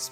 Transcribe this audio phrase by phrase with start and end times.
[0.00, 0.08] God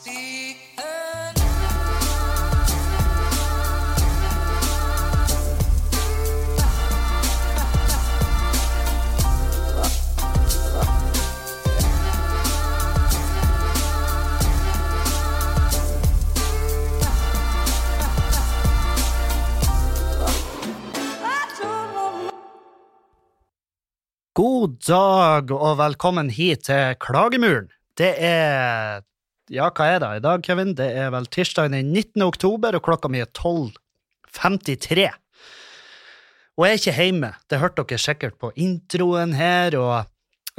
[24.84, 27.72] dag og velkommen hit til Klagemuren.
[27.96, 29.00] Det er
[29.48, 30.74] Ja, hva er det i dag, Kevin?
[30.76, 32.20] Det er vel tirsdag den 19.
[32.26, 35.08] oktober, og klokka mi er 12.53.
[36.58, 37.30] Og jeg er ikke hjemme.
[37.48, 39.94] Det hørte dere sikkert på introen her, og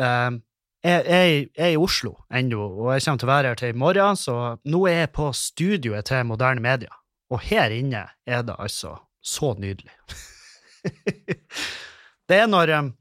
[0.01, 0.39] eh,
[0.81, 3.77] jeg, jeg, er i Oslo ennå, og jeg kommer til å være her til i
[3.83, 6.93] morgen, så nå er jeg på studioet til Moderne Media.
[7.29, 9.93] Og her inne er det altså så nydelig.
[12.29, 12.93] det er når um,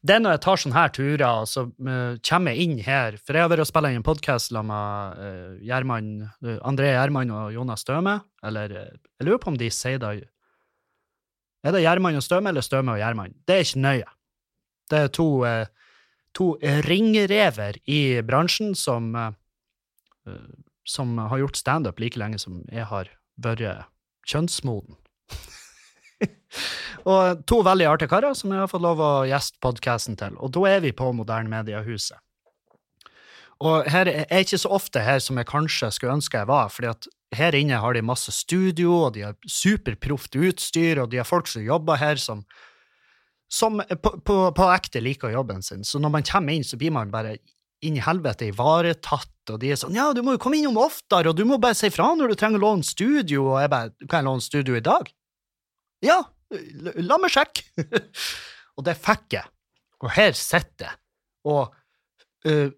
[0.00, 3.36] det er når jeg tar sånne her turer, så uh, kommer jeg inn her For
[3.36, 6.08] jeg har vært og spilt inn en podkast med uh, Gjerman,
[6.40, 8.16] uh, André Gjerman og Jonas Støme.
[8.46, 10.14] Eller jeg lurer på om de sier det
[11.60, 13.36] Er det Gjerman og Støme eller Støme og Gjerman?
[13.44, 14.08] Det er ikke nøye.
[14.90, 15.28] Det er to,
[16.34, 16.46] to
[16.88, 19.12] ringrever i bransjen som,
[20.82, 23.84] som har gjort standup like lenge som jeg har vært
[24.26, 24.96] kjønnsmoden.
[27.08, 30.36] og to veldig artige karer som jeg har fått lov å gjeste podkasten til.
[30.42, 32.18] Og da er vi på Moderne Mediehuset.
[33.60, 36.88] Og her er ikke så ofte her som jeg kanskje skulle ønske jeg var, fordi
[36.94, 41.28] at her inne har de masse studio, og de har superproft utstyr, og de har
[41.28, 42.40] folk som jobber her som,
[43.52, 45.84] som på, på, på, ekte liker jobben sin.
[45.84, 47.36] Så når man kommer inn, så blir man bare
[47.84, 51.28] inn i helvete ivaretatt, og de er sånn ja, du må jo komme innom oftere,
[51.28, 53.92] og du må bare si fra når du trenger å låne studio, og jeg bare
[54.06, 55.12] kan jeg låne studio i dag?
[56.04, 57.64] Ja, la meg sjekke!
[58.76, 59.46] og det fikk jeg.
[60.00, 60.98] Og her sitter jeg.
[61.50, 61.74] Og
[62.48, 62.68] uh,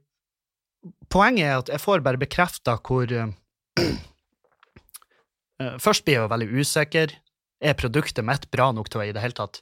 [1.12, 3.32] poenget er at jeg får bare bekrefta hvor uh,
[5.82, 7.12] Først blir jeg jo veldig usikker.
[7.62, 9.60] Er produktet mitt bra nok til å i det hele tatt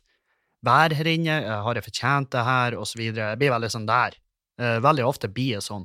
[0.65, 1.35] være her inne?
[1.61, 2.77] Har jeg fortjent det her?
[2.81, 3.35] Og så videre.
[3.35, 4.17] Jeg blir veldig sånn der.
[4.61, 5.85] Uh, veldig ofte blir jeg sånn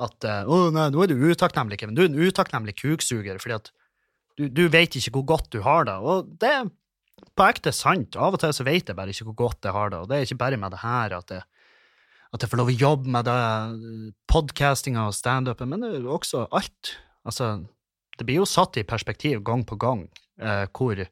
[0.00, 1.96] at Å, nei, nå er du utakknemlig, Kevin.
[1.96, 3.66] Du er en utakknemlig kuksuger fordi at
[4.38, 5.96] du, du vet ikke hvor godt du har det.
[6.00, 6.54] Og det
[7.36, 8.16] på ekte sant.
[8.16, 10.00] Av og til så vet jeg bare ikke hvor godt jeg har det.
[10.02, 11.44] Og det er ikke bare med det her at jeg,
[12.30, 13.38] at jeg får lov å jobbe med det,
[14.30, 16.94] podcastinga og standupen, men det er også alt.
[17.26, 17.52] Altså,
[18.16, 20.06] det blir jo satt i perspektiv gang på gang
[20.40, 21.02] eh, hvor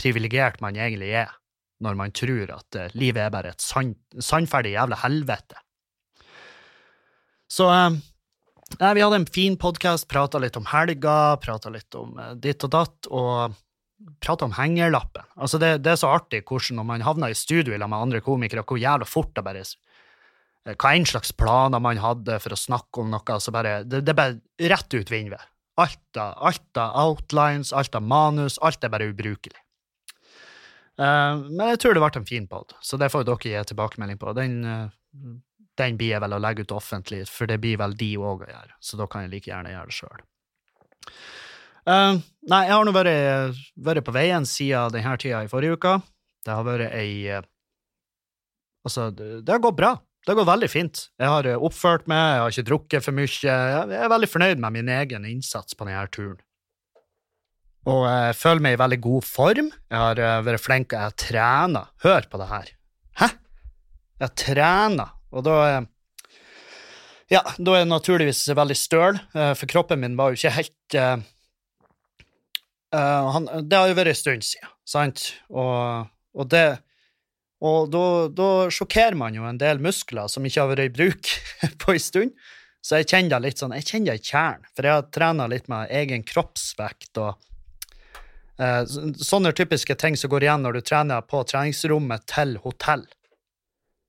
[0.00, 1.30] privilegert man egentlig er
[1.82, 5.58] når man tror at eh, livet er bare et sand, sannferdig jævla helvete.
[7.52, 7.98] Så eh,
[8.78, 12.72] vi hadde en fin podkast, prata litt om helga, prata litt om eh, ditt og
[12.72, 13.58] datt, og
[14.22, 15.24] prate om hengerlappen.
[15.36, 18.64] Altså det, det, er så artig hvordan når man havner i studio med andre komikere,
[18.66, 23.02] hvor jævla fort det bare eh, Hva enn slags planer man hadde for å snakke
[23.02, 25.48] om noe, så bare Det, det er bare rett ut vinduet.
[25.80, 29.56] Alt av, alt av outlines, alt av manus, alt er bare ubrukelig.
[31.00, 34.18] Uh, men jeg tror det ble en fin pod, så det får dere gi tilbakemelding
[34.20, 34.34] på.
[34.36, 35.38] Den, uh,
[35.80, 38.50] den blir jeg vel å legge ut offentlig, for det blir vel de òg å
[38.50, 40.26] gjøre, så da kan jeg like gjerne gjøre det sjøl.
[41.82, 45.96] Uh, nei, jeg har nå vært, vært, på veien siden denne tida i forrige uke.
[46.46, 47.42] Det har vært ei uh,
[48.82, 49.92] Altså, det, det, har gått bra.
[50.22, 51.04] Det har gått veldig fint.
[51.14, 53.28] Jeg har eh, oppført meg, jeg har ikke drukket for mye.
[53.30, 56.40] Jeg er veldig fornøyd med min egen innsats på denne turen.
[57.86, 59.68] Og jeg føler meg i veldig god form.
[59.70, 61.84] Jeg har vært flink, og jeg har trena.
[62.02, 62.74] Hør på det her.
[63.22, 63.28] Hæ?
[64.18, 65.56] Jeg har trena, og da
[67.30, 70.98] Ja, da er jeg naturligvis veldig støl, for kroppen min var jo ikke helt
[72.98, 75.28] han, det har jo vært en stund siden, sant?
[75.48, 76.66] Og, og det
[77.62, 81.28] Og da, da sjokkerer man jo en del muskler som ikke har vært i bruk
[81.84, 82.32] på en stund.
[82.82, 85.46] Så jeg kjenner det litt sånn, jeg kjenner det i kjernen, for jeg har trena
[85.46, 87.36] litt med egen kroppsvekt og
[88.58, 88.82] eh,
[89.22, 93.06] sånne typiske ting som går igjen når du trener på treningsrommet til hotell.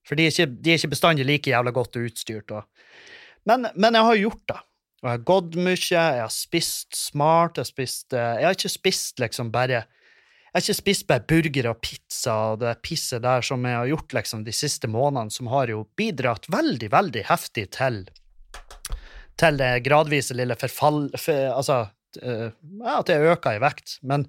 [0.08, 2.50] For de er ikke, ikke bestandig like jævla godt utstyrt.
[2.52, 2.66] Og,
[3.46, 4.60] men, men jeg har gjort det.
[5.04, 8.56] Og jeg har gått mye, jeg har spist smart, jeg har spist eh, Jeg har
[8.56, 13.24] ikke spist liksom bare Jeg har ikke spist bare burger og pizza og det pisset
[13.26, 17.26] der som jeg har gjort liksom de siste månedene, som har jo bidratt veldig, veldig
[17.28, 18.06] heftig til
[19.40, 21.80] til det gradvise lille forfall for, Altså
[22.22, 22.50] uh,
[22.94, 23.98] at jeg øka i vekt.
[24.04, 24.28] Men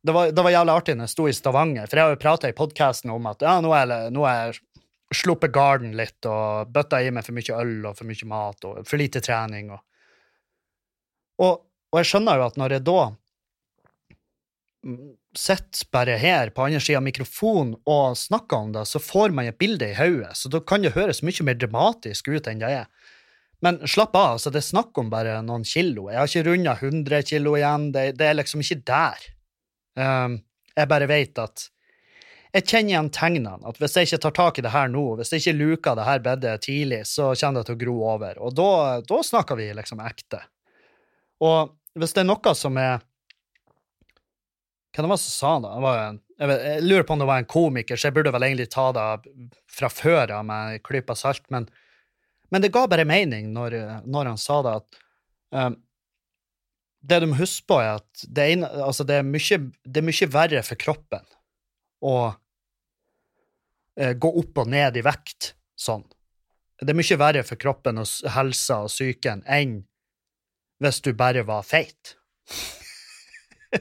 [0.00, 2.22] det var, det var jævlig artig når jeg sto i Stavanger, for jeg har jo
[2.22, 7.02] prata i podkasten om at ja, nå er, er jeg sluppet garden litt og bøtta
[7.02, 9.72] i meg for mye øl og for mye mat og for lite trening.
[9.74, 9.84] og
[11.40, 13.00] og, og, jeg skjønner jo at når jeg da
[15.36, 19.50] sitter bare her på andre sida av mikrofonen og snakker om det, så får man
[19.50, 22.72] et bilde i hodet, så da kan det høres mye mer dramatisk ut enn det
[22.82, 22.86] er.
[23.60, 26.08] Men slapp av, altså, det er snakk om bare noen kilo.
[26.08, 27.90] Jeg har ikke runda 100 kilo igjen.
[27.92, 29.26] Det, det, er liksom ikke der.
[30.00, 30.38] Um,
[30.72, 31.66] jeg bare vet at
[32.56, 33.58] jeg kjenner igjen tegnene.
[33.68, 36.08] At hvis jeg ikke tar tak i det her nå, hvis jeg ikke luker det
[36.08, 38.40] her bedet tidlig, så kommer det til å gro over.
[38.40, 38.70] Og da,
[39.04, 40.40] da snakker vi liksom ekte.
[41.40, 43.00] Og hvis det er noe som er
[44.90, 45.70] Hva det var som sa det?
[45.84, 48.32] det en, jeg, vet, jeg, lurer på om det var en komiker, så jeg burde
[48.34, 49.04] vel egentlig ta det
[49.70, 51.44] fra før av med en klype salt.
[51.52, 51.68] Men,
[52.50, 55.00] men, det ga bare mening når, når han sa det, at
[55.54, 55.76] um,
[57.06, 60.08] det du må huske på, er at det er, altså det, er mye, det er,
[60.08, 61.28] mye, verre for kroppen
[62.02, 66.02] å uh, gå opp og ned i vekt sånn.
[66.80, 69.82] Det er mye verre for kroppen og helsa og psyken enn
[70.80, 72.16] hvis du bare var feit.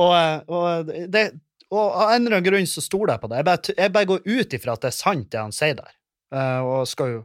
[0.00, 1.26] og, eh, og, det,
[1.70, 3.40] og, av en eller annen grunn så stoler jeg på det.
[3.40, 5.94] Jeg bare, jeg bare går ut ifra at det er sant, det han sier der.
[6.34, 7.22] Uh, og, jo,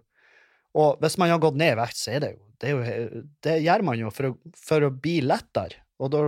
[0.78, 2.80] og, hvis man har gått ned i vekt, så er det jo Det, jo,
[3.48, 6.24] det gjør man jo for å, for å, bli lettere, og da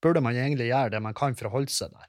[0.00, 2.06] burde man egentlig gjøre det man kan for å holde seg der.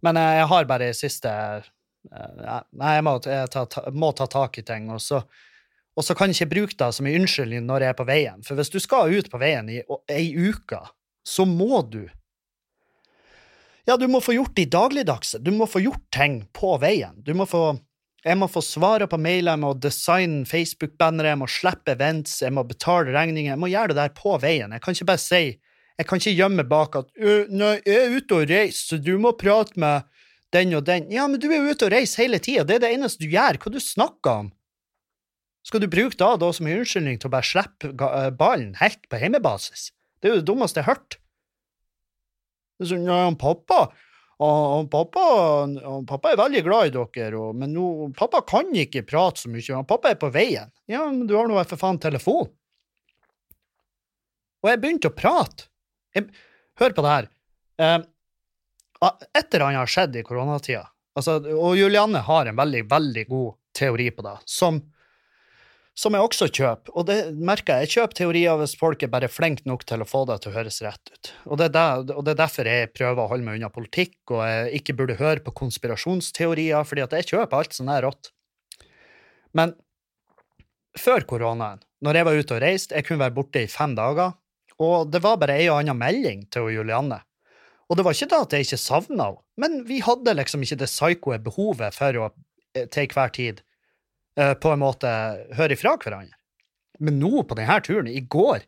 [0.00, 4.28] Men jeg har bare i siste uh, Nei, jeg må, jeg ta, ta, må ta
[4.32, 4.88] tak i ting.
[4.94, 5.20] og så
[5.96, 8.44] og så kan jeg ikke bruke det som en unnskyldning når jeg er på veien.
[8.44, 9.80] For hvis du skal ut på veien i
[10.12, 10.82] ei uke,
[11.26, 12.04] så må du
[13.86, 15.38] Ja, du må få gjort de dagligdagse.
[15.38, 17.22] Du må få gjort ting på veien.
[17.22, 17.78] Du må få
[18.26, 22.50] Jeg må få svare på mailer, jeg må designe Facebook-bannere, jeg må slippe events, jeg
[22.50, 23.52] må betale regninger.
[23.52, 24.72] Jeg må gjøre det der på veien.
[24.72, 25.60] Jeg kan ikke bare si
[25.96, 27.06] Jeg kan ikke gjemme bak at
[27.48, 30.02] Når jeg er ute og reiser, så du må prate med
[30.52, 31.08] den og den.
[31.10, 32.64] Ja, men du er jo ute og reiser hele tida.
[32.64, 33.56] Det er det eneste du gjør.
[33.62, 34.52] Hva du snakker om?
[35.66, 39.18] Skal du bruke da, da som unnskyldning til å bare slippe eh, ballen helt på
[39.18, 39.90] hjemmebasis?
[40.20, 41.16] Det er jo det dummeste jeg har hørt.
[42.76, 43.80] Det er sånn, ja, pappa,
[44.46, 45.24] og pappa,
[45.64, 47.86] og pappa er veldig glad i dere, og, men no,
[48.16, 49.64] pappa kan ikke prate så mye.
[49.80, 50.70] Og pappa er på veien.
[50.92, 52.50] Ja, men du har nå for faen telefon.
[54.62, 55.70] Og jeg begynte å prate.
[56.16, 56.28] Jeg,
[56.80, 57.30] hør på det her.
[57.80, 57.98] Eh,
[59.06, 60.84] et eller annet har skjedd i koronatida.
[61.16, 64.82] Altså, og Julianne har en veldig, veldig god teori på det, som
[65.96, 66.92] som jeg også kjøper.
[66.92, 67.86] Og det merker jeg.
[67.86, 70.56] Jeg kjøper teorier hvis folk er bare flinke nok til å få det til å
[70.58, 71.32] høres rett ut.
[71.48, 74.18] Og det, er der, og det er derfor jeg prøver å holde meg unna politikk,
[74.28, 78.32] og jeg ikke burde høre på konspirasjonsteorier, fordi at jeg kjøper alt sånn her rått.
[79.56, 79.72] Men
[81.00, 84.36] før koronaen, når jeg var ute og reiste, jeg kunne være borte i fem dager,
[84.76, 87.22] og det var bare ei og anna melding til Julianne.
[87.88, 90.82] Og det var ikke da at jeg ikke savna henne, men vi hadde liksom ikke
[90.82, 92.26] det psykoe behovet for å
[92.76, 93.62] eh, til enhver tid
[94.36, 95.10] på en måte
[95.56, 96.36] høre ifra hverandre.
[97.00, 98.64] Men nå, på denne turen, i går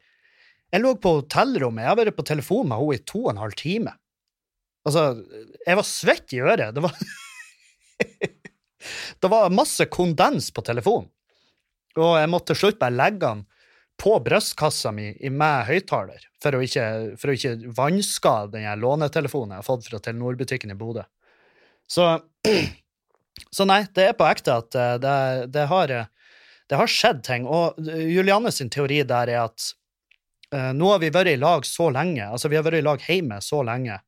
[0.72, 3.40] Jeg lå på hotellrommet, jeg har vært på telefon med henne i to og en
[3.40, 3.94] halv time.
[4.88, 5.04] Altså,
[5.64, 6.74] jeg var svett i øret.
[6.76, 6.98] Det var
[9.20, 11.08] Det var masse kondens på telefonen.
[11.98, 13.40] Og jeg måtte til slutt bare legge den
[13.98, 19.88] på brystkassa mi med høyttaler, for for å ikke vanskade den lånetelefonen jeg har fått
[19.88, 21.02] fra Telenor-butikken i Bodø.
[21.90, 22.06] Så
[23.50, 25.16] Så nei, det er på ekte at eh, det,
[25.54, 25.94] det, har,
[26.70, 27.46] det har skjedd ting.
[27.46, 29.70] Og Julianne sin teori der er at
[30.54, 33.02] uh, nå har vi vært i lag så lenge, altså vi har vært i lag
[33.08, 33.98] hjemme så lenge.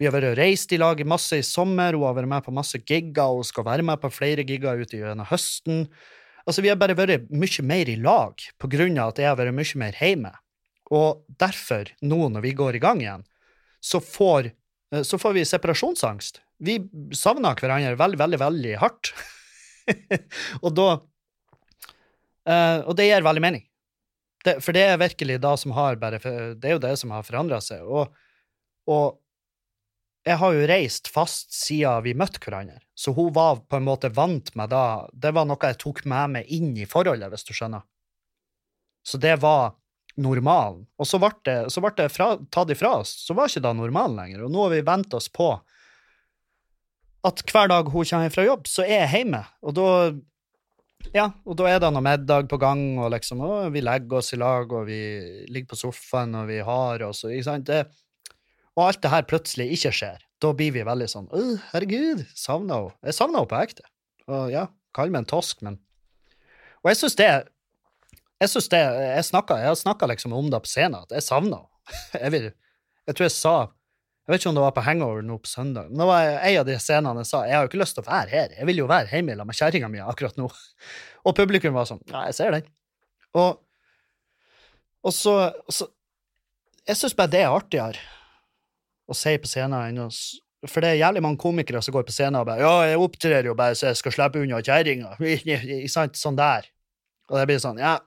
[0.00, 2.80] Vi har vært reist i lag masse i sommer, hun har vært med på masse
[2.80, 5.84] gigger, og skal være med på flere gigger ute gjennom høsten.
[6.42, 9.38] Altså, vi har bare vært mye mer i lag på grunn av at jeg har
[9.38, 10.32] vært mye mer hjemme.
[10.92, 13.22] Og derfor, nå når vi går i gang igjen,
[13.82, 14.50] så får,
[14.92, 16.78] eh, så får vi separasjonsangst vi
[17.16, 19.12] savna hverandre veldig, veldig, veldig hardt.
[20.64, 20.88] og da
[22.46, 23.64] uh, Og det gir veldig mening.
[24.46, 27.26] Det, for det er virkelig da som har bare Det er jo det som har
[27.26, 27.82] forandra seg.
[27.82, 28.14] Og,
[28.90, 29.18] og,
[30.22, 34.06] jeg har jo reist fast siden vi møtte hverandre, så hun var på en måte
[34.14, 37.50] vant med da Det var noe jeg tok med meg inn i forholdet, hvis du
[37.50, 37.82] skjønner.
[39.02, 39.74] Så det var
[40.14, 40.84] normalen.
[40.94, 43.74] Og så ble det, så ble det fra, tatt ifra oss, så var ikke det
[43.80, 44.44] normalen lenger.
[44.46, 45.50] Og nå har vi vent oss på
[47.26, 49.42] at hver dag hun kommer fra jobb, så er jeg hjemme.
[49.62, 49.88] Og da
[51.10, 54.32] ja, og da er det noe middag på gang, og liksom, og vi legger oss
[54.36, 55.00] i lag, og vi
[55.50, 57.32] ligger på sofaen, og vi har oss, og?
[57.66, 57.80] Det,
[58.76, 60.22] og alt det her plutselig ikke skjer.
[60.42, 62.94] Da blir vi veldig sånn Å, herregud, savner hun.
[63.06, 63.84] Jeg savner henne på ekte.
[64.26, 64.64] Og ja,
[64.96, 65.76] kall meg en tosk, men
[66.82, 70.62] Og jeg syns det Jeg synes det, jeg, snakker, jeg har snakka liksom om det
[70.64, 71.68] på scenen, at jeg savner henne.
[72.22, 72.52] Jeg,
[73.10, 73.52] jeg tror jeg sa
[74.32, 75.88] jeg vet ikke om det var på hangover nå på søndag.
[75.92, 78.06] Det var en av de scenene jeg sa jeg har jo ikke lyst til å
[78.06, 78.54] være her.
[78.56, 80.46] Jeg vil jo være hjemme sammen med kjerringa mi akkurat nå.
[81.28, 82.70] Og publikum var sånn Ja, jeg ser den.
[83.36, 83.60] Og,
[85.04, 85.34] og så,
[85.68, 85.90] så,
[86.88, 88.00] Jeg syns bare det er artigere
[89.04, 90.08] å si på scenen enn å
[90.64, 93.52] For det er jævlig mange komikere som går på scenen og bare Ja, jeg opptrer
[93.52, 95.12] jo bare så jeg skal slippe unna kjerringa.
[96.24, 96.72] Sånn der.
[97.28, 97.98] Og det blir sånn, ja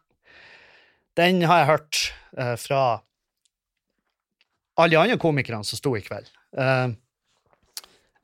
[1.22, 2.86] Den har jeg hørt eh, fra
[4.76, 6.28] alle de andre komikerne som sto i kveld.
[6.58, 6.94] Uh,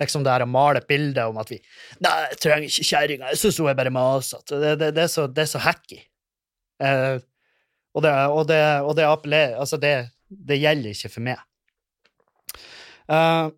[0.01, 1.59] liksom det her å male et bilde om at vi
[2.01, 4.57] Nei, jeg trenger ikke kjerringa, jeg syns hun er bare masete.
[4.57, 6.01] Det, det, det, er så, det er så hacky.
[6.81, 7.21] Uh,
[7.95, 9.95] og det, og det, og det appellerer Altså, det,
[10.31, 11.41] det gjelder ikke for meg.
[13.11, 13.51] Uh,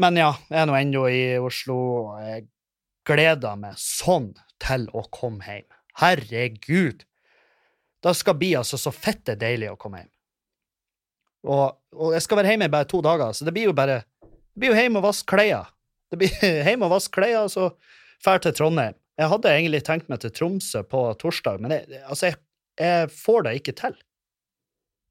[0.00, 2.46] men ja, jeg er nå ennå i Oslo, og jeg
[3.06, 4.32] gleder meg sånn
[4.62, 5.68] til å komme hjem.
[6.00, 7.04] Herregud!
[8.00, 10.12] Det skal bli altså så fitte deilig å komme hjem.
[11.46, 14.02] Og, og jeg skal være hjemme i bare to dager, så det blir jo bare
[14.20, 15.70] Det blir jo hjemme og vaske klær.
[16.10, 16.32] Det blir
[16.68, 17.70] hjemme og vaske klær, og så
[18.24, 18.96] dra til Trondheim.
[19.20, 22.40] Jeg hadde egentlig tenkt meg til Tromsø på torsdag, men jeg, altså, jeg,
[22.80, 23.96] jeg får det ikke til.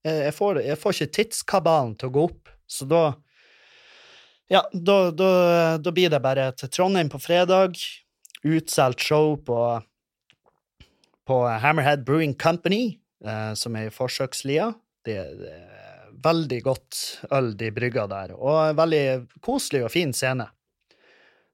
[0.05, 3.03] Jeg, jeg, får, jeg får ikke tidskabalen til å gå opp, så da
[4.50, 5.31] ja, da, da,
[5.77, 7.77] da, blir det bare til Trondheim på fredag.
[8.41, 9.59] Utsolgt show på,
[11.29, 14.71] på Hammerhead Brewing Company, eh, som er i forsøkslia.
[15.05, 15.53] Det, det,
[16.23, 17.01] veldig godt
[17.35, 19.03] øl de brygga der, og en veldig
[19.45, 20.47] koselig og fin scene.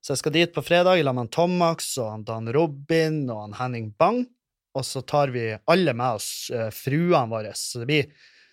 [0.00, 4.22] Så jeg skal dit på fredag sammen med Tomax og Dan Robin og Henning Bang.
[4.76, 7.50] Og så tar vi alle med oss uh, fruene våre.
[7.58, 8.12] Så det blir,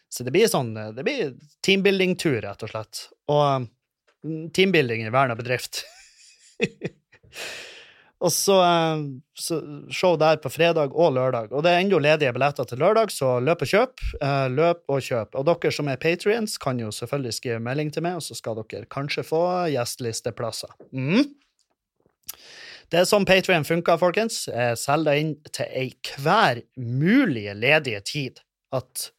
[0.09, 1.35] så det blir sånn Det blir
[1.67, 3.03] teambuilding-tur, rett og slett.
[3.29, 3.67] Og
[4.55, 5.83] teambuilding i verna bedrift.
[8.23, 9.03] og så, eh,
[9.35, 9.59] så,
[9.91, 11.51] show der på fredag og lørdag.
[11.51, 14.03] Og det er ennå ledige billetter til lørdag, så løp og kjøp.
[14.21, 15.35] Eh, løp og kjøp.
[15.35, 18.61] Og dere som er patrients, kan jo selvfølgelig skrive melding til meg, og så skal
[18.61, 19.43] dere kanskje få
[19.75, 20.71] gjestelisteplasser.
[20.95, 21.35] Mm.
[22.93, 24.43] Det er sånn Patrion funker, folkens.
[24.77, 25.87] Selg deg inn til ei
[26.21, 28.43] hver mulige ledige tid.
[28.73, 29.09] At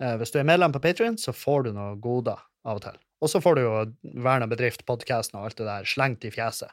[0.00, 3.01] eh, hvis du er medlem på Patrion, så får du noe goder av og til.
[3.22, 3.74] Og så får du jo
[4.24, 6.72] Verna bedrift, podkasten og alt det der slengt i fjeset.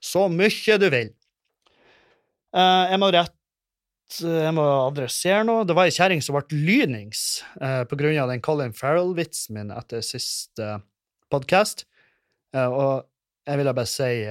[0.00, 1.12] Så mye du vil.
[2.56, 3.36] Uh, jeg må rett
[4.10, 5.62] jeg må adressere noe.
[5.62, 9.70] Det var ei kjerring som ble lynings uh, på grunn av den Colin Farrell-vitsen min
[9.70, 10.82] etter siste uh,
[11.30, 11.84] podkast.
[12.50, 13.06] Og
[13.46, 14.26] jeg ville bare si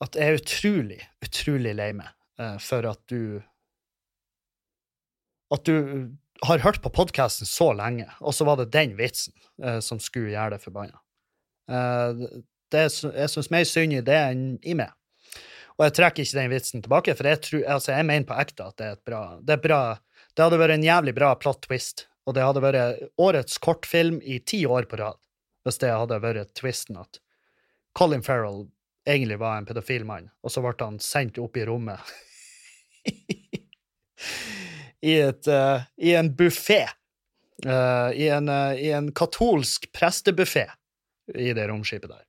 [0.00, 2.08] at jeg er utrolig, utrolig lei meg
[2.64, 3.42] for at du
[5.52, 6.08] At du
[6.42, 10.34] har hørt på podkasten så lenge, og så var det den vitsen eh, som skulle
[10.34, 11.00] gjøre det forbanna.
[11.70, 12.24] Eh,
[12.74, 14.92] jeg syns mer synd i det enn i meg.
[15.76, 18.68] Og jeg trekker ikke den vitsen tilbake, for jeg, tror, altså, jeg mener på ekte
[18.68, 19.80] at det er et bra det, er bra
[20.36, 24.40] det hadde vært en jævlig bra plot twist, og det hadde vært årets kortfilm i
[24.44, 25.20] ti år på rad
[25.66, 27.20] hvis det hadde vært twisten at
[27.96, 28.66] Colin Farrell
[29.08, 32.00] egentlig var en pedofil mann, og så ble han sendt opp i rommet.
[35.04, 36.84] i, et, uh, i en buffé.
[37.64, 40.66] Uh, i, en, uh, I en katolsk prestebuffé
[41.34, 42.22] i det romskipet der.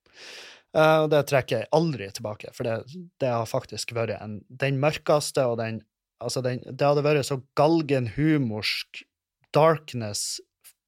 [0.77, 5.45] og det trekker jeg aldri tilbake, for det, det har faktisk vært en, den mørkeste
[5.45, 5.83] og den
[6.17, 9.03] Altså, den, det hadde vært så galgenhumorsk
[9.53, 10.39] darkness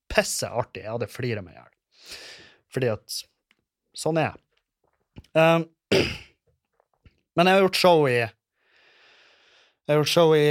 [0.09, 0.81] pisse artig.
[0.87, 2.15] Jeg hadde flira meg i hjel.
[2.73, 3.19] Fordi at
[3.97, 4.41] sånn er jeg.
[5.37, 5.67] Um,
[7.37, 8.17] men jeg har gjort show i
[9.89, 10.45] jeg gjort show i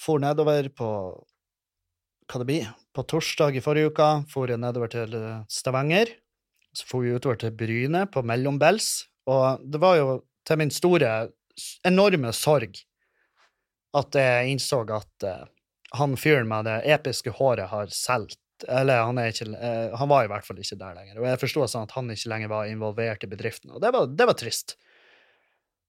[0.00, 0.90] For nedover på
[2.24, 2.68] Hva det blir?
[2.96, 5.16] På torsdag i forrige uke for jeg nedover til
[5.52, 6.08] Stavanger.
[6.74, 9.04] Så for vi utover til Bryne, på mellombels.
[9.30, 10.08] Og det var jo
[10.46, 11.10] til min store,
[11.86, 12.80] enorme sorg
[13.94, 15.44] at jeg innså at uh,
[15.94, 20.32] han fyren med det episke håret har solgt Eller han, ikke, uh, han var i
[20.32, 21.20] hvert fall ikke der lenger.
[21.20, 23.70] Og jeg forsto sånn at han ikke lenger var involvert i bedriften.
[23.74, 24.76] Og det var, det var trist.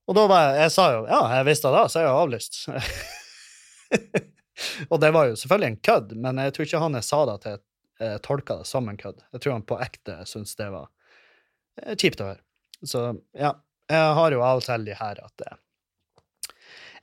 [0.06, 2.22] Og da var jeg, jeg sa jo ja, jeg visste det da, så jeg har
[2.22, 2.60] avlyst.
[4.92, 7.38] og det var jo selvfølgelig en kødd, men jeg tror ikke han jeg sa det
[7.46, 7.62] til,
[8.06, 9.22] jeg tolka det som en kødd.
[9.34, 10.90] Jeg tror han på ekte syntes det var
[11.82, 12.42] eh, kjipt å høre.
[12.86, 13.56] Så ja,
[13.90, 15.62] jeg har jo av og til de her at eh,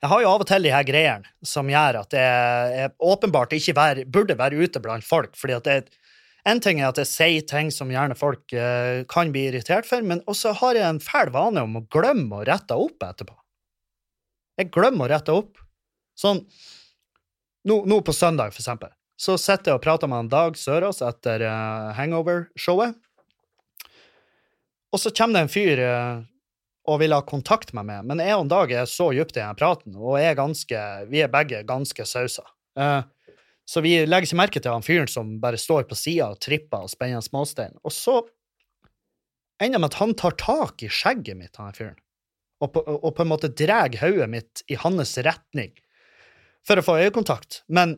[0.03, 3.53] jeg har jo av og til de her greiene som gjør at jeg, jeg åpenbart
[3.55, 5.85] ikke vær, burde være ute blant folk, fordi at det er
[6.49, 10.03] en ting er at jeg sier ting som gjerne folk uh, kan bli irritert for,
[10.03, 13.35] men også har jeg en fæl vane om å glemme å rette opp etterpå.
[14.59, 15.61] Jeg glemmer å rette opp.
[16.19, 16.43] Sånn
[17.63, 20.99] nå, nå på søndag, for eksempel, så sitter jeg og prater med en Dag Sørås
[21.05, 22.99] etter uh, Hangover-showet,
[24.93, 26.21] og så kommer det en fyr uh,
[26.91, 29.57] og vil ha kontakt med meg, men jeg og Dag er så dypt i den
[29.57, 32.45] praten, og er ganske, vi er begge ganske sausa.
[32.77, 33.01] Uh,
[33.69, 36.85] så vi legger ikke merke til han fyren som bare står på sida og tripper
[36.85, 37.75] og spenner en småstein.
[37.87, 38.19] Og så
[39.61, 41.99] ender det med at han tar tak i skjegget mitt, han fyren,
[42.63, 45.71] og, og på en måte drar hodet mitt i hans retning
[46.67, 47.63] for å få øyekontakt.
[47.67, 47.97] Men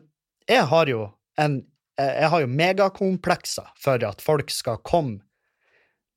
[0.50, 1.08] jeg har jo
[1.40, 1.64] en
[1.96, 5.22] jeg har jo megakomplekser for at folk skal komme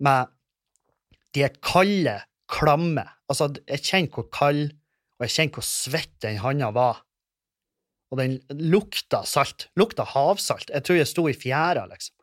[0.03, 0.27] med
[1.35, 2.17] de kalde,
[2.51, 4.63] klamme Altså, jeg kjenner hvor kald
[5.19, 7.03] og jeg kjenner hvor svett den handa var.
[8.09, 9.67] Og den lukta salt.
[9.77, 10.71] Lukta havsalt.
[10.73, 12.15] Jeg tror jeg sto i fjæra, liksom.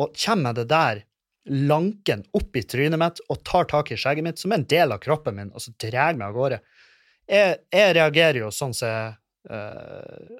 [0.00, 1.04] Og kommer det der
[1.50, 4.94] lanken opp i trynet mitt og tar tak i skjegget mitt, som er en del
[4.94, 6.60] av kroppen min, og så drar meg av gårde.
[7.30, 9.10] Jeg, jeg reagerer jo sånn som jeg
[9.54, 10.38] uh,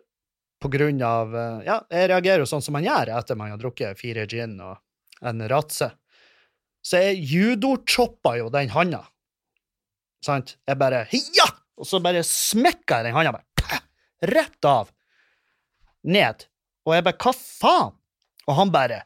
[0.59, 3.61] På grunn av uh, Ja, jeg reagerer jo sånn som man gjør etter man har
[3.61, 4.81] drukket fire gin og
[5.23, 5.87] en ratse.
[6.83, 9.05] Så jeg judochoppa jo den handa.
[10.25, 10.57] Sant?
[10.67, 11.47] Jeg bare Ja!
[11.81, 13.39] Og så bare smekka jeg den handa
[14.27, 14.91] rett av.
[16.05, 16.47] Ned.
[16.87, 17.97] Og jeg bare Hva faen?
[18.49, 19.03] Og han bare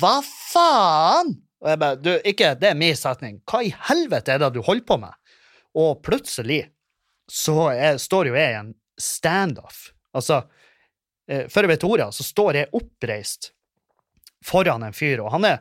[0.00, 1.34] hva faen?
[1.62, 3.40] Og jeg bare, du, ikke, det er min setning.
[3.48, 5.34] Hva i helvete er det du holder på med?
[5.78, 6.64] Og plutselig
[7.30, 9.90] så jeg, står jo jeg i en standoff.
[10.16, 10.42] Altså,
[11.30, 13.52] eh, før jeg vet ordet, så står jeg oppreist
[14.42, 15.60] foran en fyr, og han er,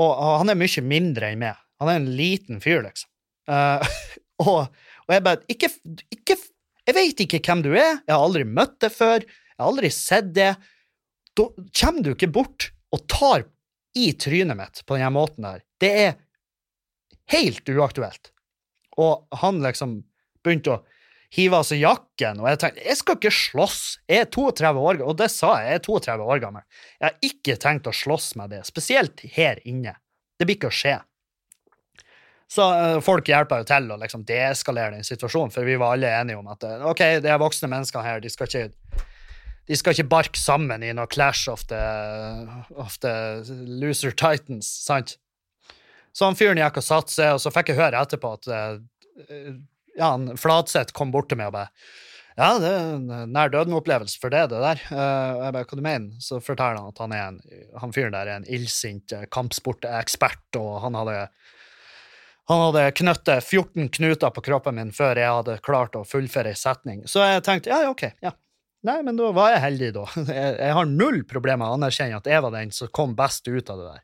[0.00, 1.60] og, og han er mye mindre enn meg.
[1.82, 3.10] Han er en liten fyr, liksom.
[3.46, 3.84] Uh,
[4.46, 4.72] og,
[5.04, 5.70] og, jeg bare ikke,
[6.14, 6.38] ikke
[6.86, 9.90] Jeg vet ikke hvem du er, jeg har aldri møtt deg før, jeg har aldri
[9.94, 10.52] sett det.
[11.36, 11.46] Da
[11.80, 13.46] kommer du ikke bort og tar
[13.96, 15.64] i trynet mitt på denne måten her.
[15.82, 16.12] det er
[17.32, 18.30] helt uaktuelt.
[18.96, 19.98] Og han liksom
[20.44, 20.82] begynte å
[21.34, 23.80] hive av seg jakken, og jeg tenkte jeg skal ikke slåss.
[24.08, 26.64] Jeg er 32 år gammel, og det sa jeg, jeg er 32 år gammel.
[27.00, 29.96] Jeg har ikke tenkt å slåss med det, spesielt her inne.
[30.38, 30.96] Det blir ikke å skje.
[32.50, 36.12] Så uh, folk hjelper jo til å liksom deeskalere den situasjonen, for vi var alle
[36.20, 39.04] enige om at uh, OK, det er voksne mennesker her, de skal ikke
[39.66, 41.80] de skal ikke barke sammen i noe clash of the,
[42.78, 45.16] of the loser titans, sant?
[46.14, 49.56] Så han fyren gikk og satte seg, og så fikk jeg høre etterpå at uh,
[49.98, 51.72] ja, Flatseth kom bort til meg og bare
[52.36, 54.80] ja, det er en nær døden-opplevelse for det, det der.
[54.90, 56.18] Uh, jeg bare, hva du mener?
[56.20, 57.38] Så forteller han at han er en,
[57.80, 61.14] han fyren der er en illsint kampsportekspert, og han hadde
[62.46, 66.58] han hadde knyttet 14 knuter på kroppen min før jeg hadde klart å fullføre ei
[66.58, 67.02] setning.
[67.10, 68.32] Så jeg tenkte ja, OK, ja,
[68.86, 70.04] Nei, men da var jeg heldig, da.
[70.30, 73.70] Jeg, har null problemer med å anerkjenne at jeg var den som kom best ut
[73.72, 74.02] av det der.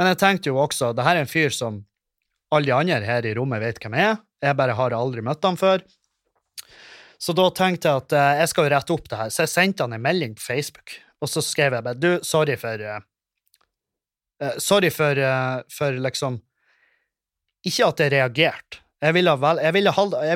[0.00, 1.82] Men jeg tenkte jo også det her er en fyr som
[2.54, 4.22] alle de andre her i rommet vet hvem jeg er.
[4.44, 5.84] Jeg bare har aldri møtt ham før.
[7.20, 9.34] Så da tenkte jeg at uh, jeg skal jo rette opp det her.
[9.34, 12.56] Så jeg sendte han en melding på Facebook, og så skrev jeg bare Du, sorry
[12.60, 12.98] for uh,
[14.40, 15.20] uh, Sorry for,
[15.72, 16.40] for liksom
[17.64, 19.72] Ikke at jeg reagerte, jeg jeg,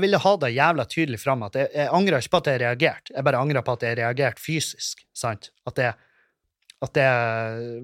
[0.03, 3.15] ville ha, det jævla tydelig fram at jeg, jeg angrer ikke på at jeg reagerte,
[3.15, 5.05] jeg bare angrer på at jeg reagerte fysisk.
[5.17, 5.51] sant?
[5.69, 5.95] At jeg,
[6.85, 7.81] at jeg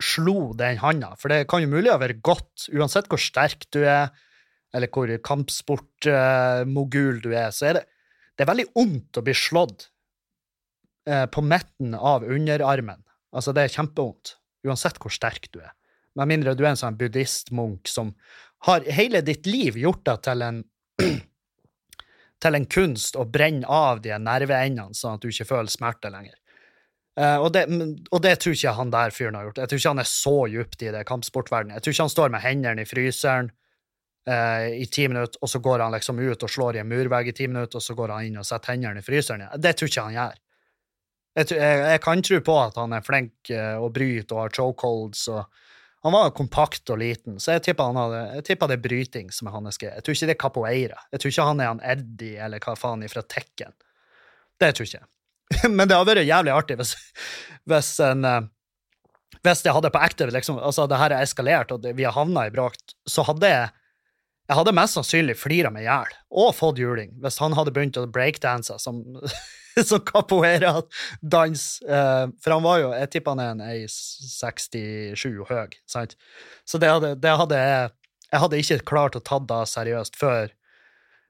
[0.00, 1.14] slo den handa.
[1.18, 4.12] For det kan jo mulig å være godt, uansett hvor sterk du er,
[4.74, 7.84] eller hvor kampsportmogul du er, så er det,
[8.38, 9.88] det er veldig vondt å bli slått
[11.10, 13.02] uh, på midten av underarmen.
[13.34, 14.36] Altså, det er kjempevondt,
[14.66, 15.74] uansett hvor sterk du er.
[16.18, 18.14] Med mindre du er en sånn buddhistmunk som
[18.66, 20.62] har hele ditt liv gjort deg til en
[22.40, 26.36] til en kunst å brenne av de nerveendene, sånn at du ikke føler smerte lenger.
[27.20, 27.66] Uh, og, det,
[28.08, 29.58] og, det, tror ikke han der fyren har gjort.
[29.60, 31.74] Jeg tror ikke han er så djupt i det kampsportverdenen.
[31.76, 33.50] Jeg tror ikke han står med hendene i fryseren
[34.30, 37.32] uh, i ti minutter, og så går han liksom ut og slår i en murvegg
[37.32, 39.44] i ti minutter, og så går han inn og setter hendene i fryseren.
[39.60, 40.38] Det tror ikke han gjør.
[41.40, 44.56] Jeg, jeg, jeg kan tro på at han er flink uh, og bryter og har
[44.56, 45.60] chokeholds og
[46.02, 49.98] han var kompakt og liten, så jeg tippa det er bryting som er hans greie.
[49.98, 51.00] Jeg tror ikke det er capoeira.
[51.12, 53.74] Jeg tror ikke han er han Eddie eller hva faen fra Tekken.
[54.60, 55.68] Det tror jeg ikke.
[55.76, 56.94] Men det hadde vært jævlig artig hvis,
[57.68, 58.48] hvis en eh,
[59.44, 62.46] hvis jeg hadde på ekte liksom, altså det her er eskalert, og vi har havna
[62.48, 62.76] i bråk,
[63.08, 63.70] så hadde jeg
[64.50, 67.98] jeg hadde mest sannsynlig flira meg i hjel og fått juling hvis han hadde begynt
[68.00, 68.98] å breakdanse som
[69.84, 71.82] som capoeira-dans.
[71.82, 76.16] eh, for han var jo Jeg tipper han er en 67 høy, sant?
[76.64, 77.90] Så det hadde, det hadde jeg
[78.30, 80.52] Jeg hadde ikke klart å ta det seriøst før,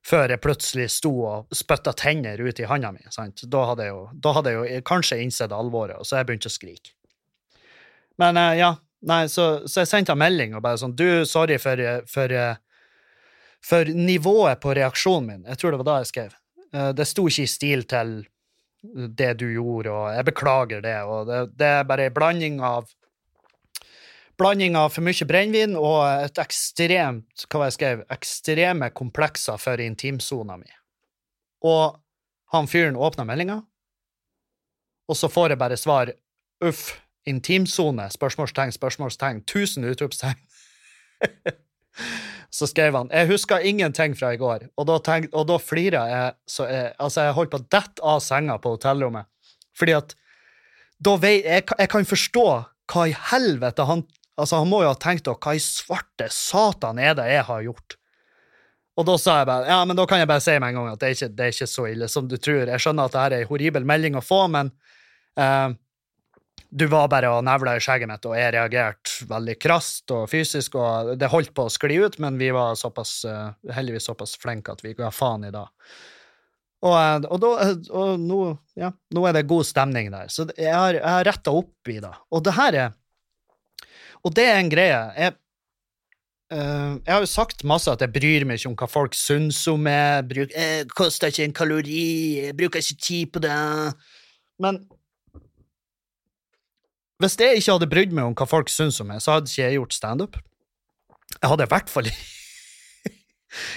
[0.04, 3.00] før jeg plutselig sto og spytta tenner ut i handa mi.
[3.10, 3.40] sant?
[3.48, 6.52] Da hadde, jeg jo, hadde jeg jo kanskje innsett alvoret, og så jeg begynte å
[6.52, 6.92] skrike.
[8.20, 8.74] Men eh, ja,
[9.08, 12.36] nei, så, så jeg sendte en melding og bare sånn Du, sorry for, for,
[13.64, 15.48] for nivået på reaksjonen min.
[15.48, 16.39] Jeg tror det var da jeg skrev.
[16.74, 18.20] Eh, det sto ikke i stil til
[19.20, 20.96] det du gjorde, og jeg beklager det.
[21.04, 22.88] Og det, det er bare en blanding av
[24.40, 29.82] Blanding av for mye brennevin og et ekstremt hva var jeg skrev, ekstreme komplekser for
[29.84, 30.70] intimsona mi.
[31.68, 31.98] Og
[32.54, 33.58] han fyren åpna meldinga,
[35.12, 36.14] og så får jeg bare svar
[36.64, 36.86] uff,
[37.28, 40.40] intimsone, spørsmålstegn, spørsmålstegn, tusen utropstegn.
[42.54, 46.06] så skrev han jeg husker ingenting fra i går, og da, tenk, og da flira
[46.10, 49.30] jeg så jeg, Altså, jeg holdt på å dette av senga på hotellrommet,
[49.78, 50.16] fordi at
[51.00, 52.48] da vei, jeg, jeg kan forstå
[52.90, 54.06] hva i helvete han
[54.40, 57.64] Altså, han må jo ha tenkt da, hva i svarte satan er det jeg har
[57.66, 57.96] gjort?
[58.96, 60.88] Og da sa jeg bare ja, men da kan jeg bare si med en gang
[60.94, 62.70] at det er ikke, det er ikke så ille som du tror.
[62.72, 64.72] Jeg skjønner at det her er en horribel melding å få, men
[65.40, 65.76] eh,
[66.70, 70.78] du var bare og nevla i skjegget mitt, og jeg reagerte veldig krast og fysisk,
[70.78, 74.72] og det holdt på å skli ut, men vi var såpass, eh, heldigvis såpass flinke
[74.72, 75.66] at vi ga faen i det.
[76.86, 78.40] Og, eh, og, da, eh, og nå,
[78.78, 80.30] ja, nå er det god stemning der.
[80.32, 82.14] Så jeg har, jeg har retta opp i det.
[82.30, 82.96] Og det her er
[84.20, 84.98] Og det er en greie.
[85.16, 85.36] Jeg,
[86.50, 89.60] Uh, jeg har jo sagt masse at jeg bryr meg ikke om hva folk syns
[89.70, 90.26] om meg.
[90.26, 92.06] Bruk, jeg koster ikke en kalori,
[92.42, 93.54] jeg bruker ikke tid på det.
[94.58, 94.80] Men
[97.20, 99.62] hvis jeg ikke hadde brydd meg om hva folk syns om meg, så hadde ikke
[99.62, 100.38] jeg gjort standup.
[101.36, 102.08] Jeg hadde i hvert fall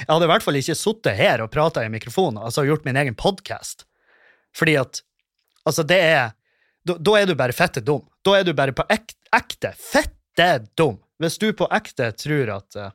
[0.04, 2.98] Jeg hadde i hvert fall ikke sittet her og prata i mikrofonen, altså gjort min
[3.00, 3.88] egen podkast.
[4.56, 5.04] Fordi at
[5.64, 6.34] Altså, det er
[6.84, 8.04] da, da er du bare fette dum.
[8.26, 10.98] Da er du bare på ekte, ekte fette dum.
[11.24, 12.92] Hvis du på ekte tror at eh,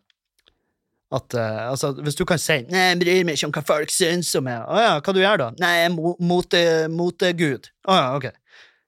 [1.08, 3.90] at, uh, altså, Hvis du kan si 'Nei, jeg bryr meg ikke om hva folk
[3.90, 5.46] syns om meg', å ja, hva du gjør da?
[5.56, 6.92] 'Nei, jeg er motegud'.
[6.92, 7.32] Mote
[7.88, 8.26] å ja, ok.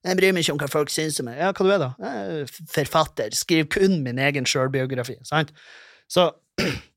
[0.00, 1.40] Jeg bryr meg ikke om hva folk syns om meg.
[1.42, 1.90] Ja, hva du er da?
[2.00, 3.34] Jeg er forfatter.
[3.36, 5.18] Skriver kun min egen sjølbiografi.
[5.28, 5.52] Sant?
[6.10, 6.30] Så